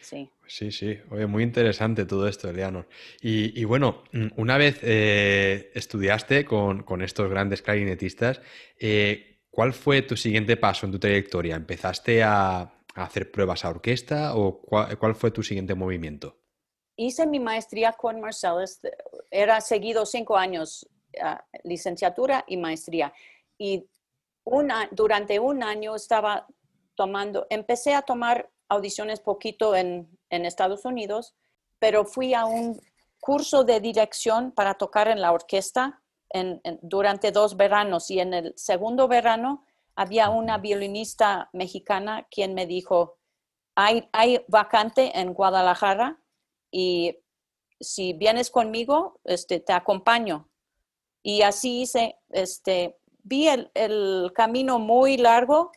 [0.00, 0.30] Sí.
[0.46, 0.98] Sí, sí.
[1.10, 2.88] Oye, muy interesante todo esto, Eleanor.
[3.20, 8.40] Y, bueno, mm, una vez eh, estudiaste con, estos grandes clarinetistas,
[8.78, 11.56] eh, ¿cuál fue tu siguiente paso en tu trayectoria?
[11.56, 16.43] ¿Empezaste a, hacer pruebas a orquesta o cuál, fue tu siguiente movimiento?
[16.96, 18.80] Hice mi maestría con Marcellus,
[19.30, 20.88] era seguido cinco años,
[21.20, 23.12] ah, licenciatura y maestría.
[23.58, 23.88] Y
[24.44, 26.46] una, durante un año estaba
[26.94, 31.36] tomando, empecé a tomar audiciones poquito en, Estados Unidos,
[31.78, 32.80] pero fui a un
[33.20, 36.02] curso de dirección para tocar en la orquesta
[36.82, 43.16] durante dos veranos y en el segundo verano había una violinista mexicana quien me dijo,
[43.76, 46.18] hay, hay vacante en Guadalajara
[46.76, 47.16] y
[47.78, 50.50] si vienes conmigo, este, te acompaño.
[51.22, 55.70] Y así hice, este, vi el, camino muy largo,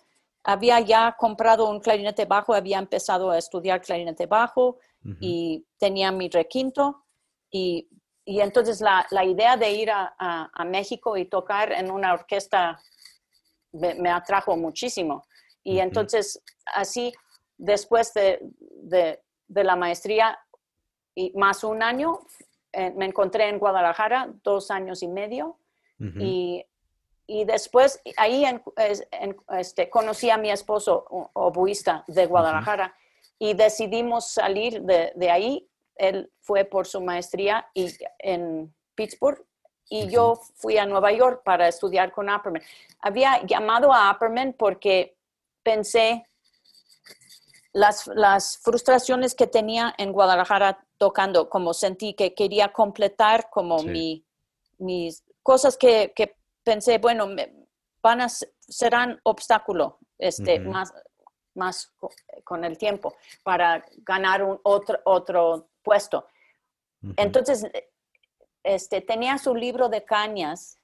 [0.44, 4.80] había ya comprado un clarinete bajo, había empezado a estudiar clarinete bajo
[5.22, 7.06] y tenía mi requinto.
[7.52, 7.88] Y,
[8.26, 12.82] entonces la, idea de ir a, México y tocar en una orquesta
[13.72, 15.28] me, atrajo muchísimo.
[15.64, 16.42] Y entonces,
[16.74, 17.14] así,
[17.56, 20.40] después de, la maestría
[21.18, 22.20] y más un año,
[22.72, 25.58] eh, me encontré en Guadalajara, dos años y medio,
[26.00, 26.64] y,
[27.46, 28.46] después ahí
[29.58, 32.96] este, conocí a mi esposo oboísta de Guadalajara
[33.40, 35.68] y decidimos salir de, de, ahí.
[35.96, 39.44] Él fue por su maestría y en Pittsburgh
[39.90, 42.62] y yo fui a Nueva York para estudiar con Apperman.
[43.02, 45.18] Había llamado a Apperman porque
[45.64, 46.28] pensé
[47.74, 54.26] las, las frustraciones que tenía en Guadalajara tocando, como sentí que quería completar como mi,
[54.78, 57.54] mis cosas que, que pensé, bueno, me,
[58.02, 60.94] van a serán obstáculo este, más,
[61.56, 61.94] más
[62.44, 66.28] con el tiempo para ganar un otro, otro puesto.
[67.16, 67.66] Entonces,
[68.64, 70.80] este, tenía su libro de cañas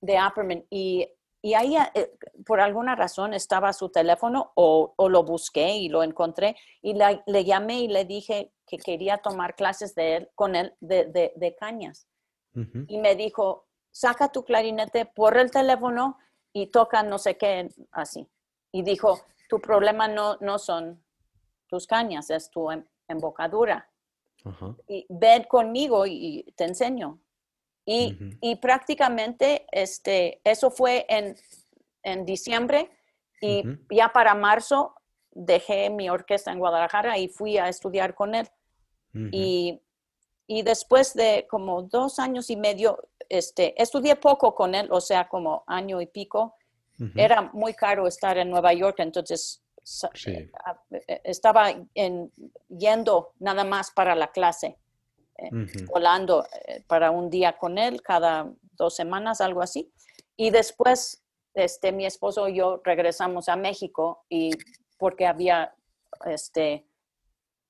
[0.00, 1.08] de Apperman y,
[1.42, 2.12] y ahí eh,
[2.44, 7.44] por alguna razón estaba su teléfono o, o lo busqué y lo encontré y le
[7.44, 11.56] llamé y le dije que quería tomar clases de él, con él de, de, de
[11.56, 12.06] cañas.
[12.88, 16.18] Y me dijo, saca tu clarinete por el teléfono
[16.52, 18.26] y toca no sé qué así.
[18.72, 21.02] Y dijo, tu problema no, no son
[21.68, 23.88] tus cañas, es tu em, embocadura.
[24.88, 27.20] Y ven conmigo y, te enseño.
[27.84, 31.36] Y, y, prácticamente este, eso fue en,
[32.02, 32.90] en diciembre
[33.40, 34.94] y ya para marzo
[35.38, 38.48] dejé mi orquesta en Guadalajara y fui a estudiar con él.
[39.32, 39.80] y,
[40.46, 45.28] y, después de como dos años y medio, este, estudié poco con él, o sea,
[45.28, 46.54] como año y pico.
[47.14, 49.62] Era muy caro estar en Nueva York, entonces
[50.26, 50.50] eh,
[50.90, 52.32] eh, estaba en,
[52.68, 54.76] yendo nada más para la clase,
[55.36, 55.48] eh,
[55.86, 56.44] volando
[56.88, 59.92] para un día con él cada dos semanas, algo así.
[60.36, 61.22] Y después,
[61.54, 64.50] este, mi esposo y yo regresamos a México y
[64.98, 65.74] porque había
[66.26, 66.86] este,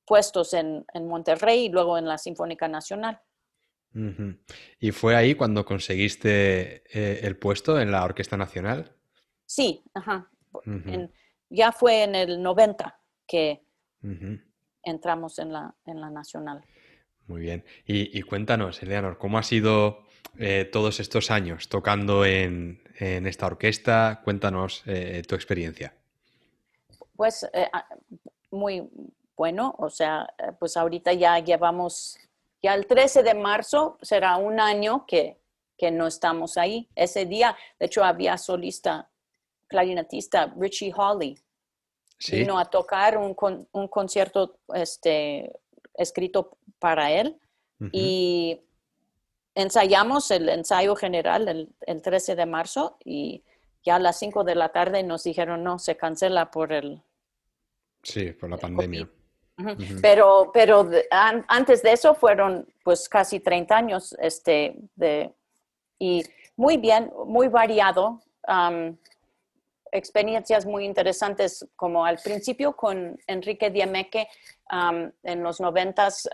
[0.04, 3.20] puestos en, en Monterrey y luego en la Sinfónica Nacional.
[4.78, 8.92] ¿Y fue ahí cuando conseguiste eh, el puesto en la Orquesta Nacional?
[9.46, 10.30] Sí, ajá.
[11.48, 13.64] ya fue en el 90 que
[14.82, 16.64] entramos en la, en la Nacional.
[17.26, 17.64] Muy bien.
[17.86, 20.06] Y, cuéntanos, Eleanor, ¿cómo ha sido
[20.38, 24.20] eh, todos estos años tocando en, esta orquesta?
[24.22, 25.94] Cuéntanos eh, tu experiencia.
[27.18, 27.84] Pues ah,
[28.52, 28.88] muy
[29.36, 32.16] bueno, o sea, pues ahorita ya llevamos
[32.62, 35.36] ya el 13 de marzo será un año que,
[35.92, 36.88] no estamos ahí.
[36.96, 39.08] Ese día, de hecho, había solista
[39.68, 41.38] clarinetista Richie Hawley.
[42.32, 43.36] Vino a tocar un,
[43.70, 45.52] un, concierto este,
[45.94, 47.38] escrito para él
[47.92, 48.60] y
[49.54, 53.44] ensayamos el ensayo general el, el, 13 de marzo y
[53.84, 57.02] ya a las 5 de la tarde nos dijeron no, se cancela por el...
[58.08, 59.08] Sí, por la pandemia.
[60.00, 65.34] Pero, pero antes de eso fueron pues casi 30 años este, de,
[65.98, 66.24] y
[66.56, 68.22] muy bien, muy variado.
[69.90, 74.28] experiencias muy interesantes, como al principio con Enrique Diemeque,
[74.70, 76.28] en los noventas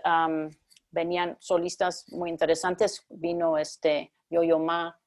[0.91, 4.97] venían solistas muy interesantes, vino este Yo-Yo Ma,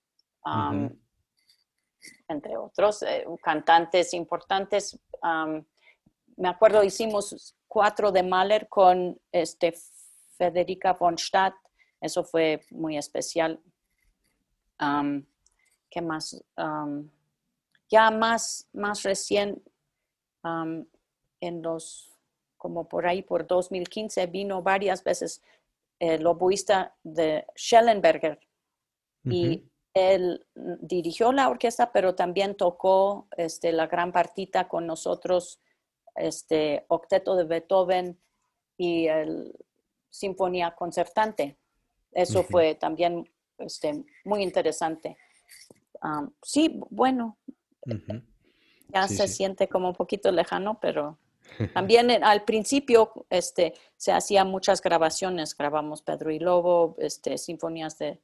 [2.29, 4.99] entre otros, eh, cantantes importantes.
[6.39, 9.75] Me acuerdo, hicimos cuatro de Mahler con este,
[10.37, 11.55] Federica von Stadt.
[12.01, 13.61] Eso fue muy especial.
[15.91, 16.45] ¿Qué más?
[17.91, 19.63] ya más, más recién,
[20.45, 22.13] en los,
[22.57, 25.43] como por ahí, por 2015, vino varias veces
[25.99, 28.39] el oboísta de Schellenberger.
[29.25, 35.61] Y él dirigió la orquesta, pero también tocó este, la gran partita con nosotros
[36.19, 38.19] este octeto de Beethoven
[38.77, 39.55] y el
[40.11, 41.59] Sinfonía Concertante.
[42.13, 45.17] Eso fue también este, muy interesante.
[46.43, 47.39] sí, bueno,
[48.89, 51.19] ya se siente como un poquito lejano, pero
[51.75, 55.57] también al principio este, se hacían muchas grabaciones.
[55.57, 58.21] Grabamos Pedro y Lobo, este, sinfonías de,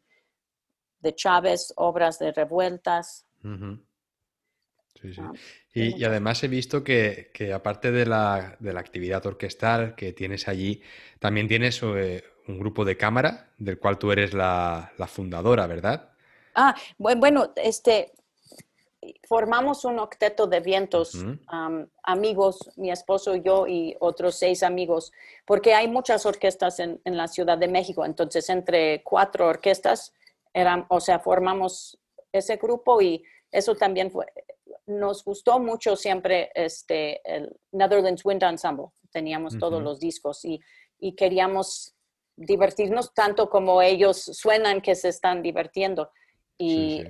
[1.00, 3.26] de Chávez, obras de revueltas.
[5.18, 5.32] Ah,
[5.72, 10.82] y, además he visto que, aparte de la, actividad orquestal que tienes allí,
[11.18, 16.10] también tienes eh, un grupo de cámara del cual tú eres la, fundadora, ¿verdad?
[16.54, 18.12] Ah, bueno, este,
[19.28, 21.24] formamos un octeto de vientos,
[22.02, 25.12] amigos, mi esposo, yo y otros seis amigos,
[25.44, 30.12] porque hay muchas orquestas en, en, la Ciudad de México, entonces entre cuatro orquestas,
[30.52, 31.98] eran, o sea, formamos
[32.32, 34.26] ese grupo y eso también fue,
[34.86, 38.86] nos gustó mucho siempre este, el Netherlands Wind Ensemble.
[39.10, 40.60] Teníamos todos los discos y,
[41.16, 41.94] queríamos
[42.36, 46.10] divertirnos tanto como ellos suenan que se están divirtiendo.
[46.58, 47.04] Y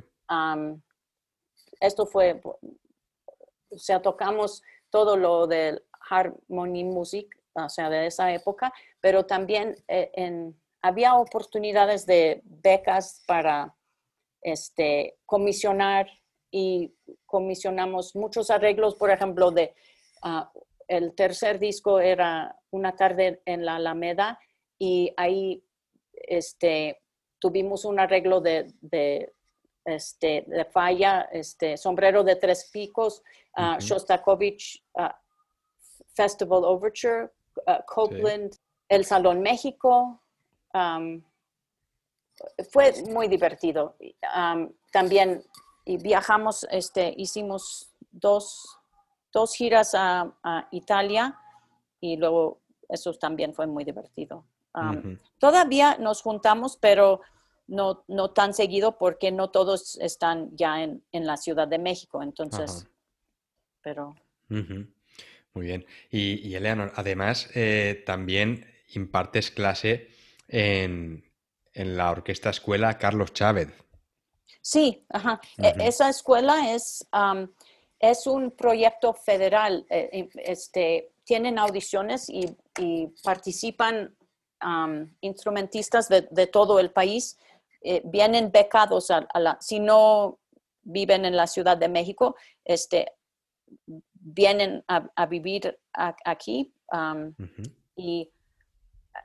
[1.80, 8.72] esto fue, o sea, tocamos todo lo del harmony music, o sea, de esa época,
[9.00, 13.74] pero también eh, en, había oportunidades de becas para
[14.42, 16.08] este, comisionar
[16.56, 16.94] y
[17.26, 19.74] comisionamos muchos arreglos, por ejemplo, de
[20.22, 20.52] ah,
[20.86, 24.38] el tercer disco era Una tarde en la Alameda
[24.78, 25.64] y ahí
[26.12, 27.02] este,
[27.40, 29.34] tuvimos un arreglo de, de,
[29.84, 33.20] este, de falla, este, sombrero de tres picos,
[33.56, 35.08] uh, Shostakovich uh,
[36.14, 37.32] Festival Overture,
[37.66, 38.52] uh, Copeland,
[38.88, 40.20] El Salón México.
[40.72, 41.20] Um,
[42.70, 43.96] fue muy divertido.
[44.36, 45.44] Um, también
[45.84, 48.78] y viajamos, este, hicimos dos,
[49.32, 51.38] dos giras a, a, Italia
[52.00, 54.44] y luego eso también fue muy divertido.
[54.74, 57.20] Um, todavía nos juntamos, pero
[57.66, 62.22] no, no tan seguido porque no todos están ya en, en la Ciudad de México.
[62.22, 62.86] Entonces,
[63.80, 64.14] pero...
[64.48, 65.86] Muy bien.
[66.10, 70.08] Y, y Eleanor, además, eh, también impartes clase
[70.48, 71.30] en,
[71.72, 73.68] en, la Orquesta Escuela Carlos Chávez.
[74.64, 75.42] Sí, ajá.
[75.58, 77.06] E, esa escuela es,
[78.00, 79.84] es un proyecto federal.
[79.90, 84.16] Eh, este, tienen audiciones y, y participan
[85.20, 87.38] instrumentistas de, de, todo el país.
[87.82, 90.38] Eh, vienen becados a, la, si no
[90.82, 92.34] viven en la Ciudad de México,
[92.64, 93.12] este,
[94.14, 95.78] vienen a, vivir
[96.24, 96.72] aquí
[97.96, 98.30] y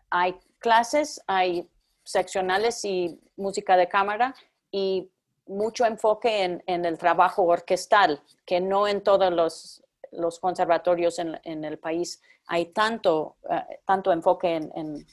[0.10, 1.70] hay clases, hay
[2.04, 4.36] seccionales y música de cámara
[4.70, 5.10] y
[5.50, 11.80] mucho enfoque en, el trabajo orquestal, que no en todos los, los conservatorios en, el
[11.80, 15.06] país hay tanto, eh, tanto enfoque en,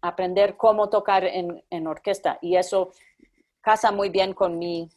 [0.00, 2.38] aprender cómo tocar en, orquesta.
[2.40, 2.92] Y eso
[3.60, 4.88] casa muy bien con mi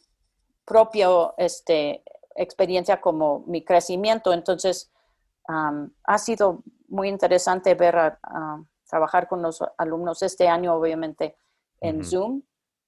[0.64, 2.04] propio este,
[2.36, 4.32] experiencia como mi crecimiento.
[4.32, 4.92] Entonces,
[5.48, 8.18] ha sido muy interesante ver a,
[8.88, 11.36] trabajar con los alumnos este año, obviamente,
[11.80, 12.42] en Zoom,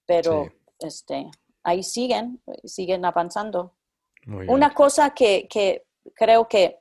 [0.07, 1.31] pero este,
[1.63, 3.75] ahí siguen, siguen avanzando.
[4.27, 6.81] Una cosa que, que, creo que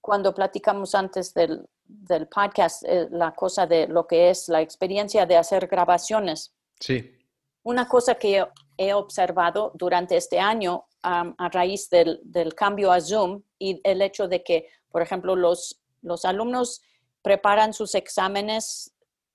[0.00, 5.26] cuando platicamos antes del, del podcast, eh, la cosa de lo que es la experiencia
[5.26, 6.54] de hacer grabaciones.
[6.80, 7.16] Sí.
[7.62, 8.46] Una cosa que
[8.76, 14.26] he observado durante este año a raíz del, del, cambio a Zoom y el hecho
[14.26, 16.80] de que, por ejemplo, los, los alumnos
[17.20, 18.93] preparan sus exámenes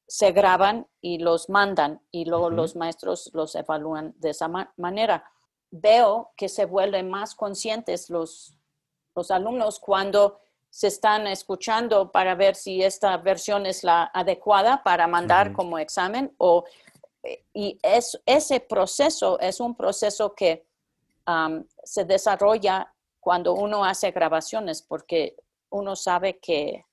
[0.09, 5.23] se graban y los mandan y luego los maestros los evalúan de esa manera.
[5.69, 8.55] Veo que se vuelven más conscientes los,
[9.15, 10.39] los alumnos cuando
[10.71, 16.33] se están escuchando para ver si esta versión es la adecuada para mandar como examen
[16.39, 16.63] o
[17.53, 20.65] y es, ese proceso es un proceso que
[21.83, 25.35] se desarrolla cuando uno hace grabaciones porque
[25.69, 26.83] uno sabe que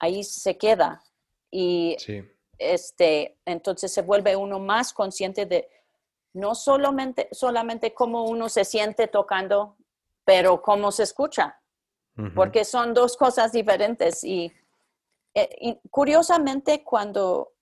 [0.00, 1.04] ahí se queda
[1.52, 1.96] y
[2.58, 5.68] este, entonces se vuelve uno más consciente de
[6.32, 9.76] no solamente, solamente cómo uno se siente tocando,
[10.24, 11.60] pero cómo se escucha,
[12.34, 14.24] porque son dos cosas diferentes.
[14.24, 14.52] Y,
[15.34, 17.52] eh, y, curiosamente, cuando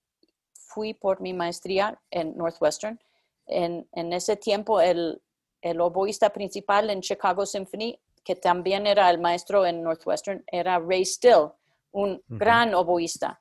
[0.55, 2.99] fui por mi maestría en Northwestern,
[3.47, 5.23] en, en ese tiempo el,
[5.61, 11.05] el oboísta principal en Chicago Symphony, que también era el maestro en Northwestern, era Ray
[11.05, 11.53] Still,
[11.93, 13.41] un gran oboísta.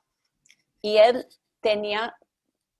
[0.80, 1.26] Y él
[1.66, 2.16] tenía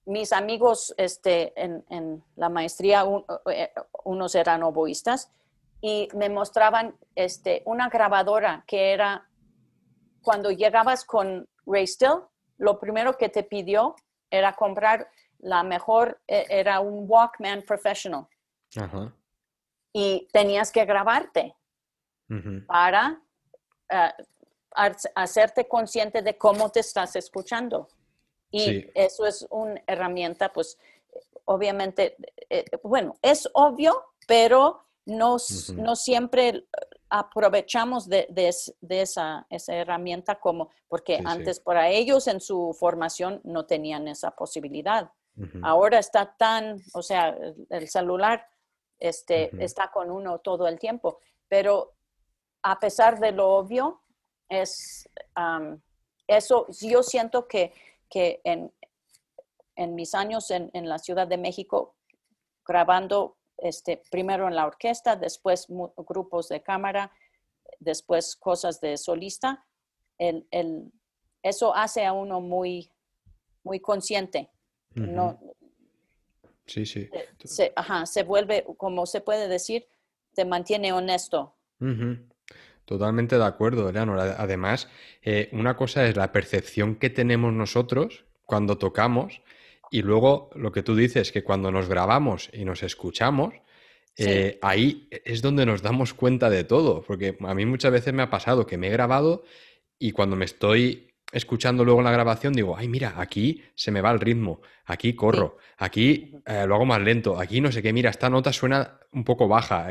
[0.04, 3.04] mis amigos este, en, la maestría,
[3.50, 3.72] eh,
[4.04, 5.32] unos eran oboístas,
[5.80, 9.28] y me mostraban este, una grabadora que era,
[10.22, 12.20] cuando llegabas con Ray Still,
[12.58, 13.96] lo primero que te pidió
[14.30, 18.28] era comprar la mejor, e, era un Walkman Professional.
[19.92, 21.56] Y tenías que grabarte
[22.68, 23.20] para
[23.90, 24.12] eh,
[25.16, 27.88] hacerte consciente de cómo te estás escuchando.
[28.56, 30.78] Y eso es una herramienta, pues,
[31.44, 32.16] obviamente,
[32.50, 35.36] eh, bueno, es obvio, pero no,
[35.76, 36.66] no siempre
[37.08, 38.26] aprovechamos de,
[38.88, 45.10] esa, esa, herramienta como, porque antes para ellos en su formación no tenían esa posibilidad.
[45.62, 47.36] Ahora está tan, o sea,
[47.68, 48.48] el celular
[48.98, 51.92] este, está con uno todo el tiempo, pero
[52.62, 54.00] a pesar de lo obvio,
[54.48, 55.08] es,
[56.26, 57.72] eso, yo siento que
[58.08, 58.72] que en,
[59.76, 61.96] en mis años en, en, la Ciudad de México,
[62.66, 67.12] grabando este, primero en la orquesta, después grupos de cámara,
[67.78, 69.66] después cosas de solista,
[70.18, 70.92] el, el,
[71.42, 72.90] eso hace a uno muy,
[73.62, 74.50] muy consciente.
[74.94, 75.38] no,
[76.66, 77.08] sí, sí.
[77.44, 79.86] Se, ajá, se vuelve, como se puede decir,
[80.34, 81.56] te mantiene honesto.
[82.86, 84.18] Totalmente de acuerdo, Eleanor.
[84.18, 84.88] Además,
[85.22, 89.42] eh, una cosa es la percepción que tenemos nosotros cuando tocamos
[89.90, 93.54] Y luego lo que tú dices, que cuando nos grabamos y nos escuchamos,
[94.16, 98.22] eh, ahí es donde nos damos cuenta de todo, porque a mí muchas veces me
[98.22, 99.44] ha pasado que me he grabado
[99.98, 104.10] y cuando me estoy escuchando luego la grabación digo, ay, mira, aquí se me va
[104.10, 108.10] el ritmo, aquí corro, aquí eh, lo hago más lento, aquí no sé qué, mira,
[108.10, 109.88] esta nota suena un poco baja,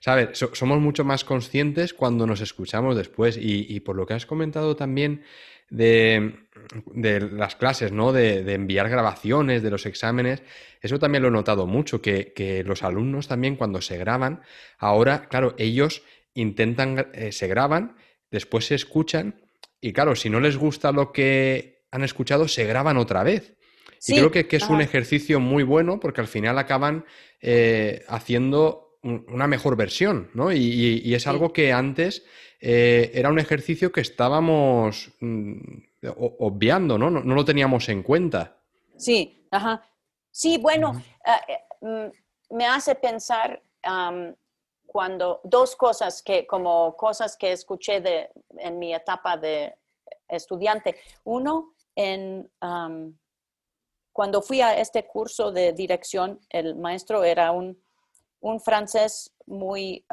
[0.00, 0.38] ¿sabes?
[0.52, 5.22] somos mucho más conscientes cuando nos escuchamos después y, por lo que has comentado también
[5.68, 6.46] de,
[7.32, 8.12] las clases, ¿no?
[8.12, 10.42] De, enviar grabaciones de los exámenes,
[10.80, 14.42] eso también lo he notado mucho, que, los alumnos también cuando se graban,
[14.78, 16.02] ahora, claro, ellos
[16.32, 17.96] intentan, eh, se graban,
[18.30, 19.43] después se escuchan
[19.84, 23.54] y claro, si no les gusta lo que han escuchado, se graban otra vez.
[24.06, 27.04] y creo que, es un ejercicio muy bueno porque al final acaban
[27.42, 30.50] eh, haciendo una mejor versión, ¿no?
[30.50, 32.24] Y, es algo que antes
[32.62, 35.58] eh, era un ejercicio que estábamos mm,
[36.16, 37.10] obviando, ¿no?
[37.10, 37.34] ¿no?
[37.34, 38.56] lo teníamos en cuenta.
[38.96, 39.86] Sí, ajá.
[40.30, 43.62] Sí, bueno, eh, mm, me hace pensar
[44.94, 49.74] cuando dos cosas que, como cosas que escuché de, en mi etapa de
[50.28, 50.94] estudiante.
[51.24, 52.48] Uno, en,
[54.12, 57.76] cuando fui a este curso de dirección, el maestro era un,
[58.38, 60.06] un francés muy,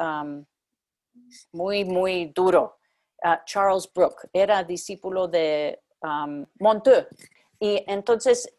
[1.52, 2.78] muy, muy duro,
[3.22, 7.06] uh, Charles Brooke, era discípulo de um, Monteux.
[7.60, 8.52] Y entonces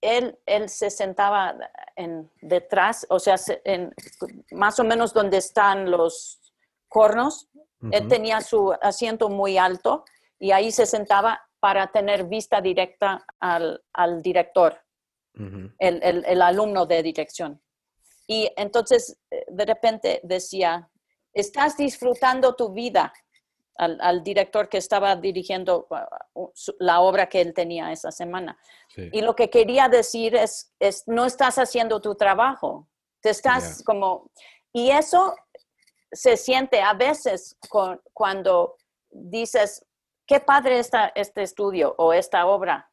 [0.00, 1.54] él, él se sentaba
[1.96, 3.94] en, detrás, o sea, en,
[4.52, 6.40] más o menos donde están los
[6.88, 7.48] cornos.
[7.92, 10.04] Él tenía su asiento muy alto
[10.38, 13.80] y ahí se sentaba para tener vista directa al,
[14.22, 14.78] director,
[15.78, 17.62] el, alumno de dirección.
[18.26, 20.90] Y entonces eh, de repente decía,
[21.32, 23.12] estás disfrutando tu vida
[23.80, 25.86] al, director que estaba dirigiendo
[26.34, 28.58] uh, la obra que él tenía esa semana.
[29.12, 32.88] Y lo que quería decir es, es, no estás haciendo tu trabajo,
[33.20, 34.30] te estás como...
[34.72, 35.34] Y eso
[36.12, 37.56] se siente a veces
[38.12, 38.76] cuando
[39.10, 39.86] dices,
[40.26, 42.90] qué padre está este estudio o esta obra,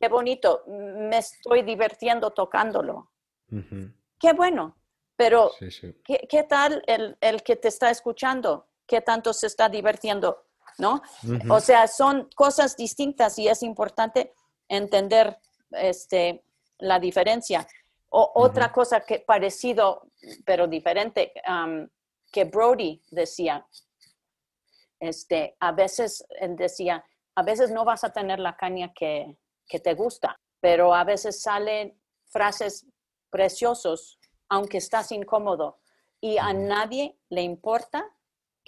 [0.00, 3.10] qué bonito, me estoy divirtiendo tocándolo.
[4.18, 4.76] Qué bueno,
[5.16, 5.52] pero
[6.04, 8.69] ¿qué, tal el, el que te está escuchando?
[8.90, 10.46] Qué tanto se está divirtiendo,
[10.78, 11.00] ¿no?
[11.48, 14.34] O sea, son cosas distintas y es importante
[14.68, 15.38] entender
[15.70, 16.42] este,
[16.78, 17.68] la diferencia.
[18.08, 20.08] O, Otra cosa que parecido,
[20.44, 21.32] pero diferente,
[22.32, 23.64] que Brody decía,
[24.98, 27.04] este, a veces él decía,
[27.36, 29.38] a veces no vas a tener la caña que,
[29.68, 32.86] que te gusta, pero a veces salen frases
[33.30, 34.18] preciosos
[34.48, 35.78] aunque estás incómodo
[36.20, 38.04] y a nadie le importa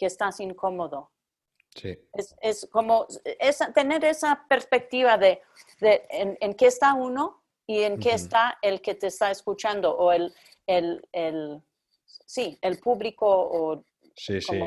[0.03, 1.13] que estás incómodo.
[1.77, 1.97] Sí.
[2.43, 3.07] Es, como
[3.39, 5.41] es tener esa perspectiva de,
[5.81, 10.35] en, qué está uno y en qué está el que te está escuchando o el,
[10.67, 11.63] el, el
[12.27, 13.85] sí, el público o...
[14.17, 14.61] Sí, sí.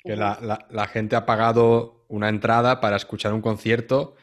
[0.00, 0.38] Que la,
[0.68, 4.16] la, gente ha pagado una entrada para escuchar un concierto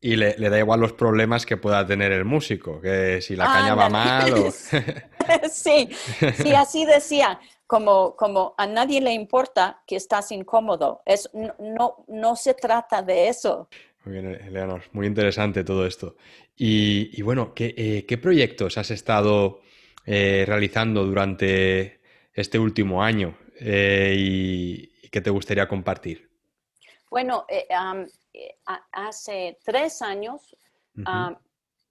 [0.00, 3.76] y le, da igual los problemas que pueda tener el músico, que si la caña
[3.76, 4.50] va mal o...
[5.48, 5.88] sí,
[6.34, 7.38] sí, así decía
[7.72, 11.00] como, como a nadie le importa que estás incómodo.
[11.06, 13.70] Es, no, no, se trata de eso.
[14.04, 16.16] Muy bien, Eleanor, muy interesante todo esto.
[16.54, 19.62] Y, bueno, eh, ¿qué, proyectos has estado
[20.04, 22.02] eh, realizando durante
[22.34, 26.28] este último año eh, y, qué te gustaría compartir?
[27.08, 27.46] Bueno,
[28.92, 30.54] hace tres años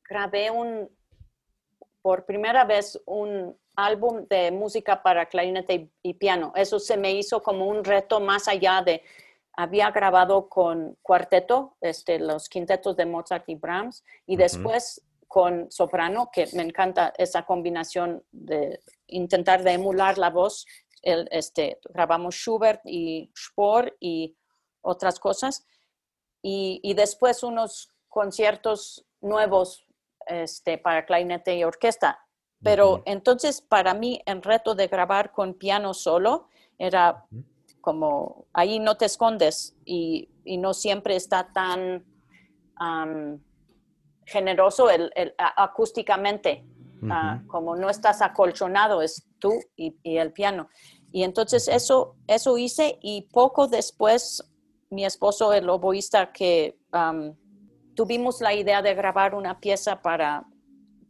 [0.08, 0.88] grabé un,
[2.04, 6.54] por primera vez un álbum de música para clarinete y, piano.
[6.56, 9.04] Eso se me hizo como un reto más allá de,
[9.54, 16.30] había grabado con cuarteto, este, los quintetos de Mozart y Brahms, y después con soprano,
[16.32, 20.66] que me encanta esa combinación de intentar de emular la voz.
[21.02, 24.36] El, este, grabamos Schubert y Spohr y
[24.82, 25.66] otras cosas.
[26.42, 29.86] Y, y después unos conciertos nuevos
[30.28, 32.20] este, para clarinete y orquesta.
[32.64, 36.48] Pero entonces para mí el reto de grabar con piano solo
[36.78, 37.26] era
[37.82, 42.06] como ahí no te escondes y, no siempre está tan
[44.26, 46.66] generoso el, acústicamente,
[47.10, 50.70] ah, como no estás acolchonado, es tú y, el piano.
[51.12, 54.44] Y entonces eso, eso hice y poco después
[54.90, 56.78] mi esposo, el oboísta, que
[57.96, 60.46] tuvimos la idea de grabar una pieza para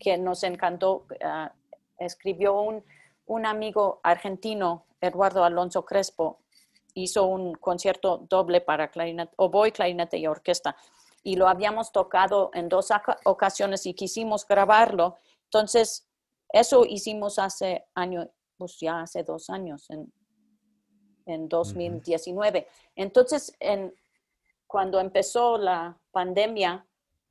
[0.02, 1.06] que nos encantó.
[1.24, 1.54] Ah,
[1.99, 2.84] escribió un,
[3.28, 6.39] un, amigo argentino, Eduardo Alonso Crespo,
[6.95, 10.76] hizo un concierto doble para clarinete, oboe, clarinete y orquesta.
[11.24, 12.89] y lo habíamos tocado en dos
[13.26, 15.18] ocasiones y quisimos grabarlo.
[15.43, 16.08] Entonces,
[16.52, 18.28] eso hicimos hace año,
[18.58, 20.12] pues ya hace dos años, en,
[21.28, 22.68] en 2019.
[22.95, 23.93] Entonces, en,
[24.66, 26.88] cuando empezó la pandemia,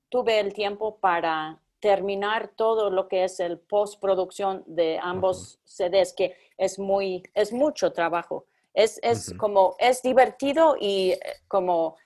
[0.08, 6.36] tuve el tiempo para terminar todo lo que es el postproducción de ambos CDs, que
[6.56, 8.46] es muy, es mucho trabajo.
[8.72, 11.96] Es, es como, es divertido y eh, como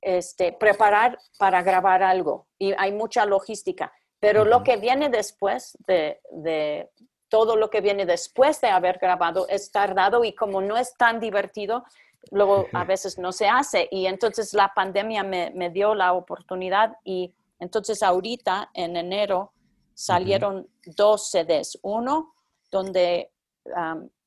[0.00, 2.46] este, preparar para grabar algo.
[2.58, 3.92] Y hay mucha logística.
[4.18, 6.90] Pero lo que viene después de, de,
[7.28, 11.20] todo lo que viene después de haber grabado es tardado y como no es tan
[11.20, 11.84] divertido,
[12.30, 13.88] luego a veces no se hace.
[13.90, 17.34] Y entonces la pandemia me, me dio la oportunidad y
[17.64, 19.52] entonces ahorita en enero
[19.94, 21.78] salieron dos CDs.
[21.82, 22.34] Uno
[22.70, 23.32] donde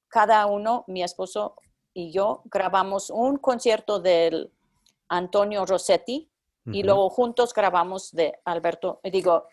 [0.08, 1.56] cada uno, mi esposo
[1.94, 4.52] y yo, grabamos un concierto del
[5.08, 6.30] Antonio Rossetti
[6.66, 9.48] y luego juntos grabamos de Alberto, digo,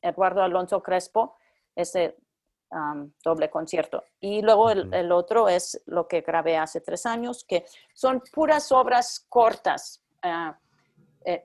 [0.00, 1.36] Eduardo Alonso Crespo,
[1.74, 2.16] ese
[3.22, 4.04] doble concierto.
[4.20, 9.26] Y luego el, otro es lo que grabé hace tres años, que son puras obras
[9.28, 10.02] cortas.
[10.24, 10.54] Uh,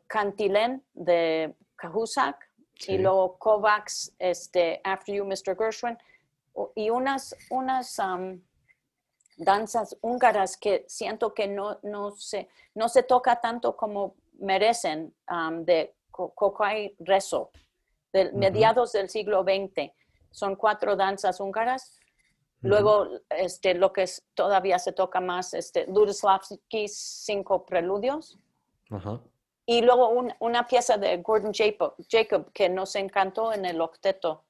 [0.08, 2.50] Cantilén de Cahusac
[2.88, 5.58] y luego Kovacs, este, After You, Mr.
[5.58, 5.98] Gershwin,
[6.76, 7.98] y unas, unas
[9.38, 15.14] danzas húngaras que siento que no, no, se, no se toca tanto como merecen
[15.62, 17.52] de Kokai Rezo,
[18.14, 19.92] de mediados del siglo XX.
[20.32, 22.00] Son cuatro danzas húngaras.
[22.62, 25.88] Luego, este, lo que es, todavía se toca más, este,
[26.88, 28.38] cinco preludios.
[29.70, 34.44] Y luego una pieza de Gordon Jacob, que nos encantó en el octeto.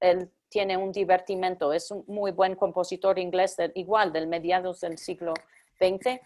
[0.00, 5.34] Él tiene un divertimento, es un muy buen compositor inglés, igual del mediados del siglo
[5.78, 6.20] XX.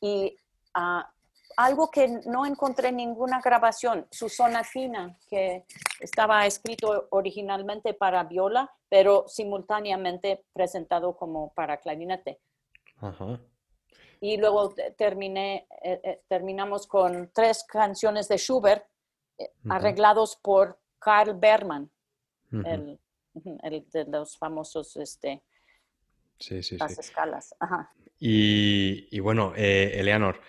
[0.00, 0.36] Y
[0.74, 1.08] ah,
[1.56, 5.66] algo que no encontré ninguna grabación, su sonatina, que
[6.00, 12.40] estaba escrito originalmente para viola, pero simultáneamente presentado como para clarinete.
[12.96, 13.38] Ajá.
[14.20, 18.84] Y luego terminé, eh, eh, terminamos con tres canciones de Schubert
[19.38, 21.90] eh, arreglados por Karl Berman,
[22.50, 22.98] el,
[23.34, 25.42] de los famosos, este,
[26.38, 27.54] sí, sí, las escalas.
[28.18, 30.40] Y, y, bueno, Eleanor,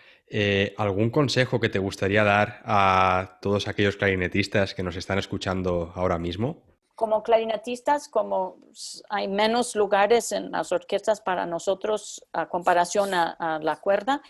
[0.78, 6.18] ¿algún consejo que te gustaría dar a todos aquellos clarinetistas que nos están escuchando ahora
[6.18, 6.79] mismo?
[7.00, 8.58] Como clarinetistas, como
[9.10, 14.22] hay menos lugares en las orquestas para nosotros a comparación a, la cuerda,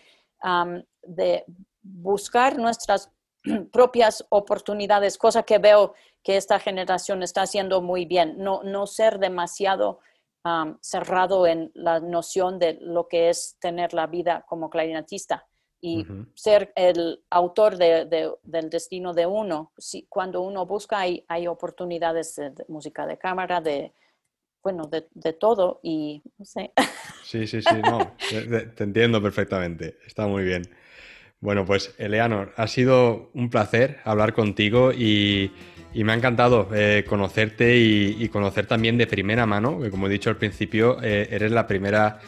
[1.02, 1.46] de
[1.82, 3.12] buscar nuestras
[3.74, 9.18] propias oportunidades, cosa que veo que esta generación está haciendo muy bien, no, no ser
[9.18, 10.02] demasiado
[10.80, 15.48] cerrado en la noción de lo que es tener la vida como clarinetista
[15.82, 19.72] y ser el autor de, del destino de uno.
[19.78, 23.94] Si, cuando uno busca, hay, hay oportunidades de, música de cámara, de,
[24.62, 26.72] bueno, de, todo y no sé.
[27.24, 30.64] Sí, sí, sí, no, te, entiendo perfectamente, está muy bien.
[31.40, 35.52] Bueno, pues Eleanor, ha sido un placer hablar contigo y,
[35.94, 40.10] y me ha encantado eh, conocerte y, conocer también de primera mano, que como he
[40.10, 42.20] dicho al principio, eh, eres la primera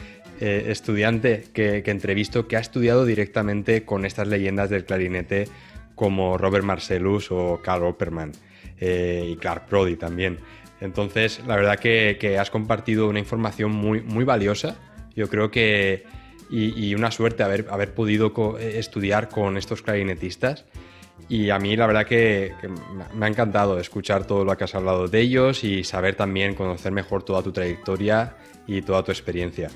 [0.42, 5.48] eh, estudiante que, entrevisto que ha estudiado directamente con estas leyendas del clarinete
[5.94, 8.32] como Robert Marcellus o Carl Opperman
[8.80, 10.39] eh, y Clark Brody también.
[10.80, 14.78] Entonces, la verdad que, has compartido una información muy, valiosa.
[15.16, 16.06] Yo creo que,
[16.50, 20.66] y, una suerte haber, podido eh, estudiar con estos clarinetistas.
[21.30, 22.52] Y a mí la verdad que,
[23.14, 26.92] me ha encantado escuchar todo lo que has hablado de ellos y saber también conocer
[26.92, 28.36] mejor toda tu trayectoria
[28.66, 29.70] y toda tu experiencia.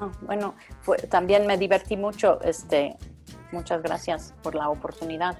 [0.00, 0.54] Ah, bueno,
[1.10, 2.40] también me divertí mucho.
[2.42, 2.96] Este,
[3.52, 5.38] muchas gracias por la oportunidad.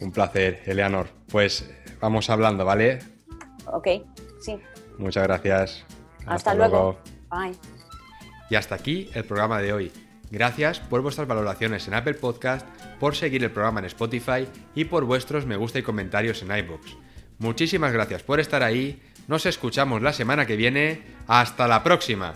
[0.00, 1.08] Un placer, Eleanor.
[1.30, 1.70] Pues
[2.00, 2.98] vamos hablando, ¿vale?
[3.66, 3.88] Ok,
[4.40, 4.60] sí.
[4.98, 5.84] Muchas gracias.
[6.26, 6.98] Hasta, luego.
[7.30, 7.56] Bye.
[8.50, 9.92] Y hasta aquí el programa de hoy.
[10.30, 12.66] Gracias por vuestras valoraciones en Apple Podcast,
[12.98, 16.96] por seguir el programa en Spotify y por vuestros me gusta y comentarios en iBox.
[17.38, 19.02] Muchísimas gracias por estar ahí.
[19.28, 21.02] Nos escuchamos la semana que viene.
[21.26, 22.34] Hasta la próxima.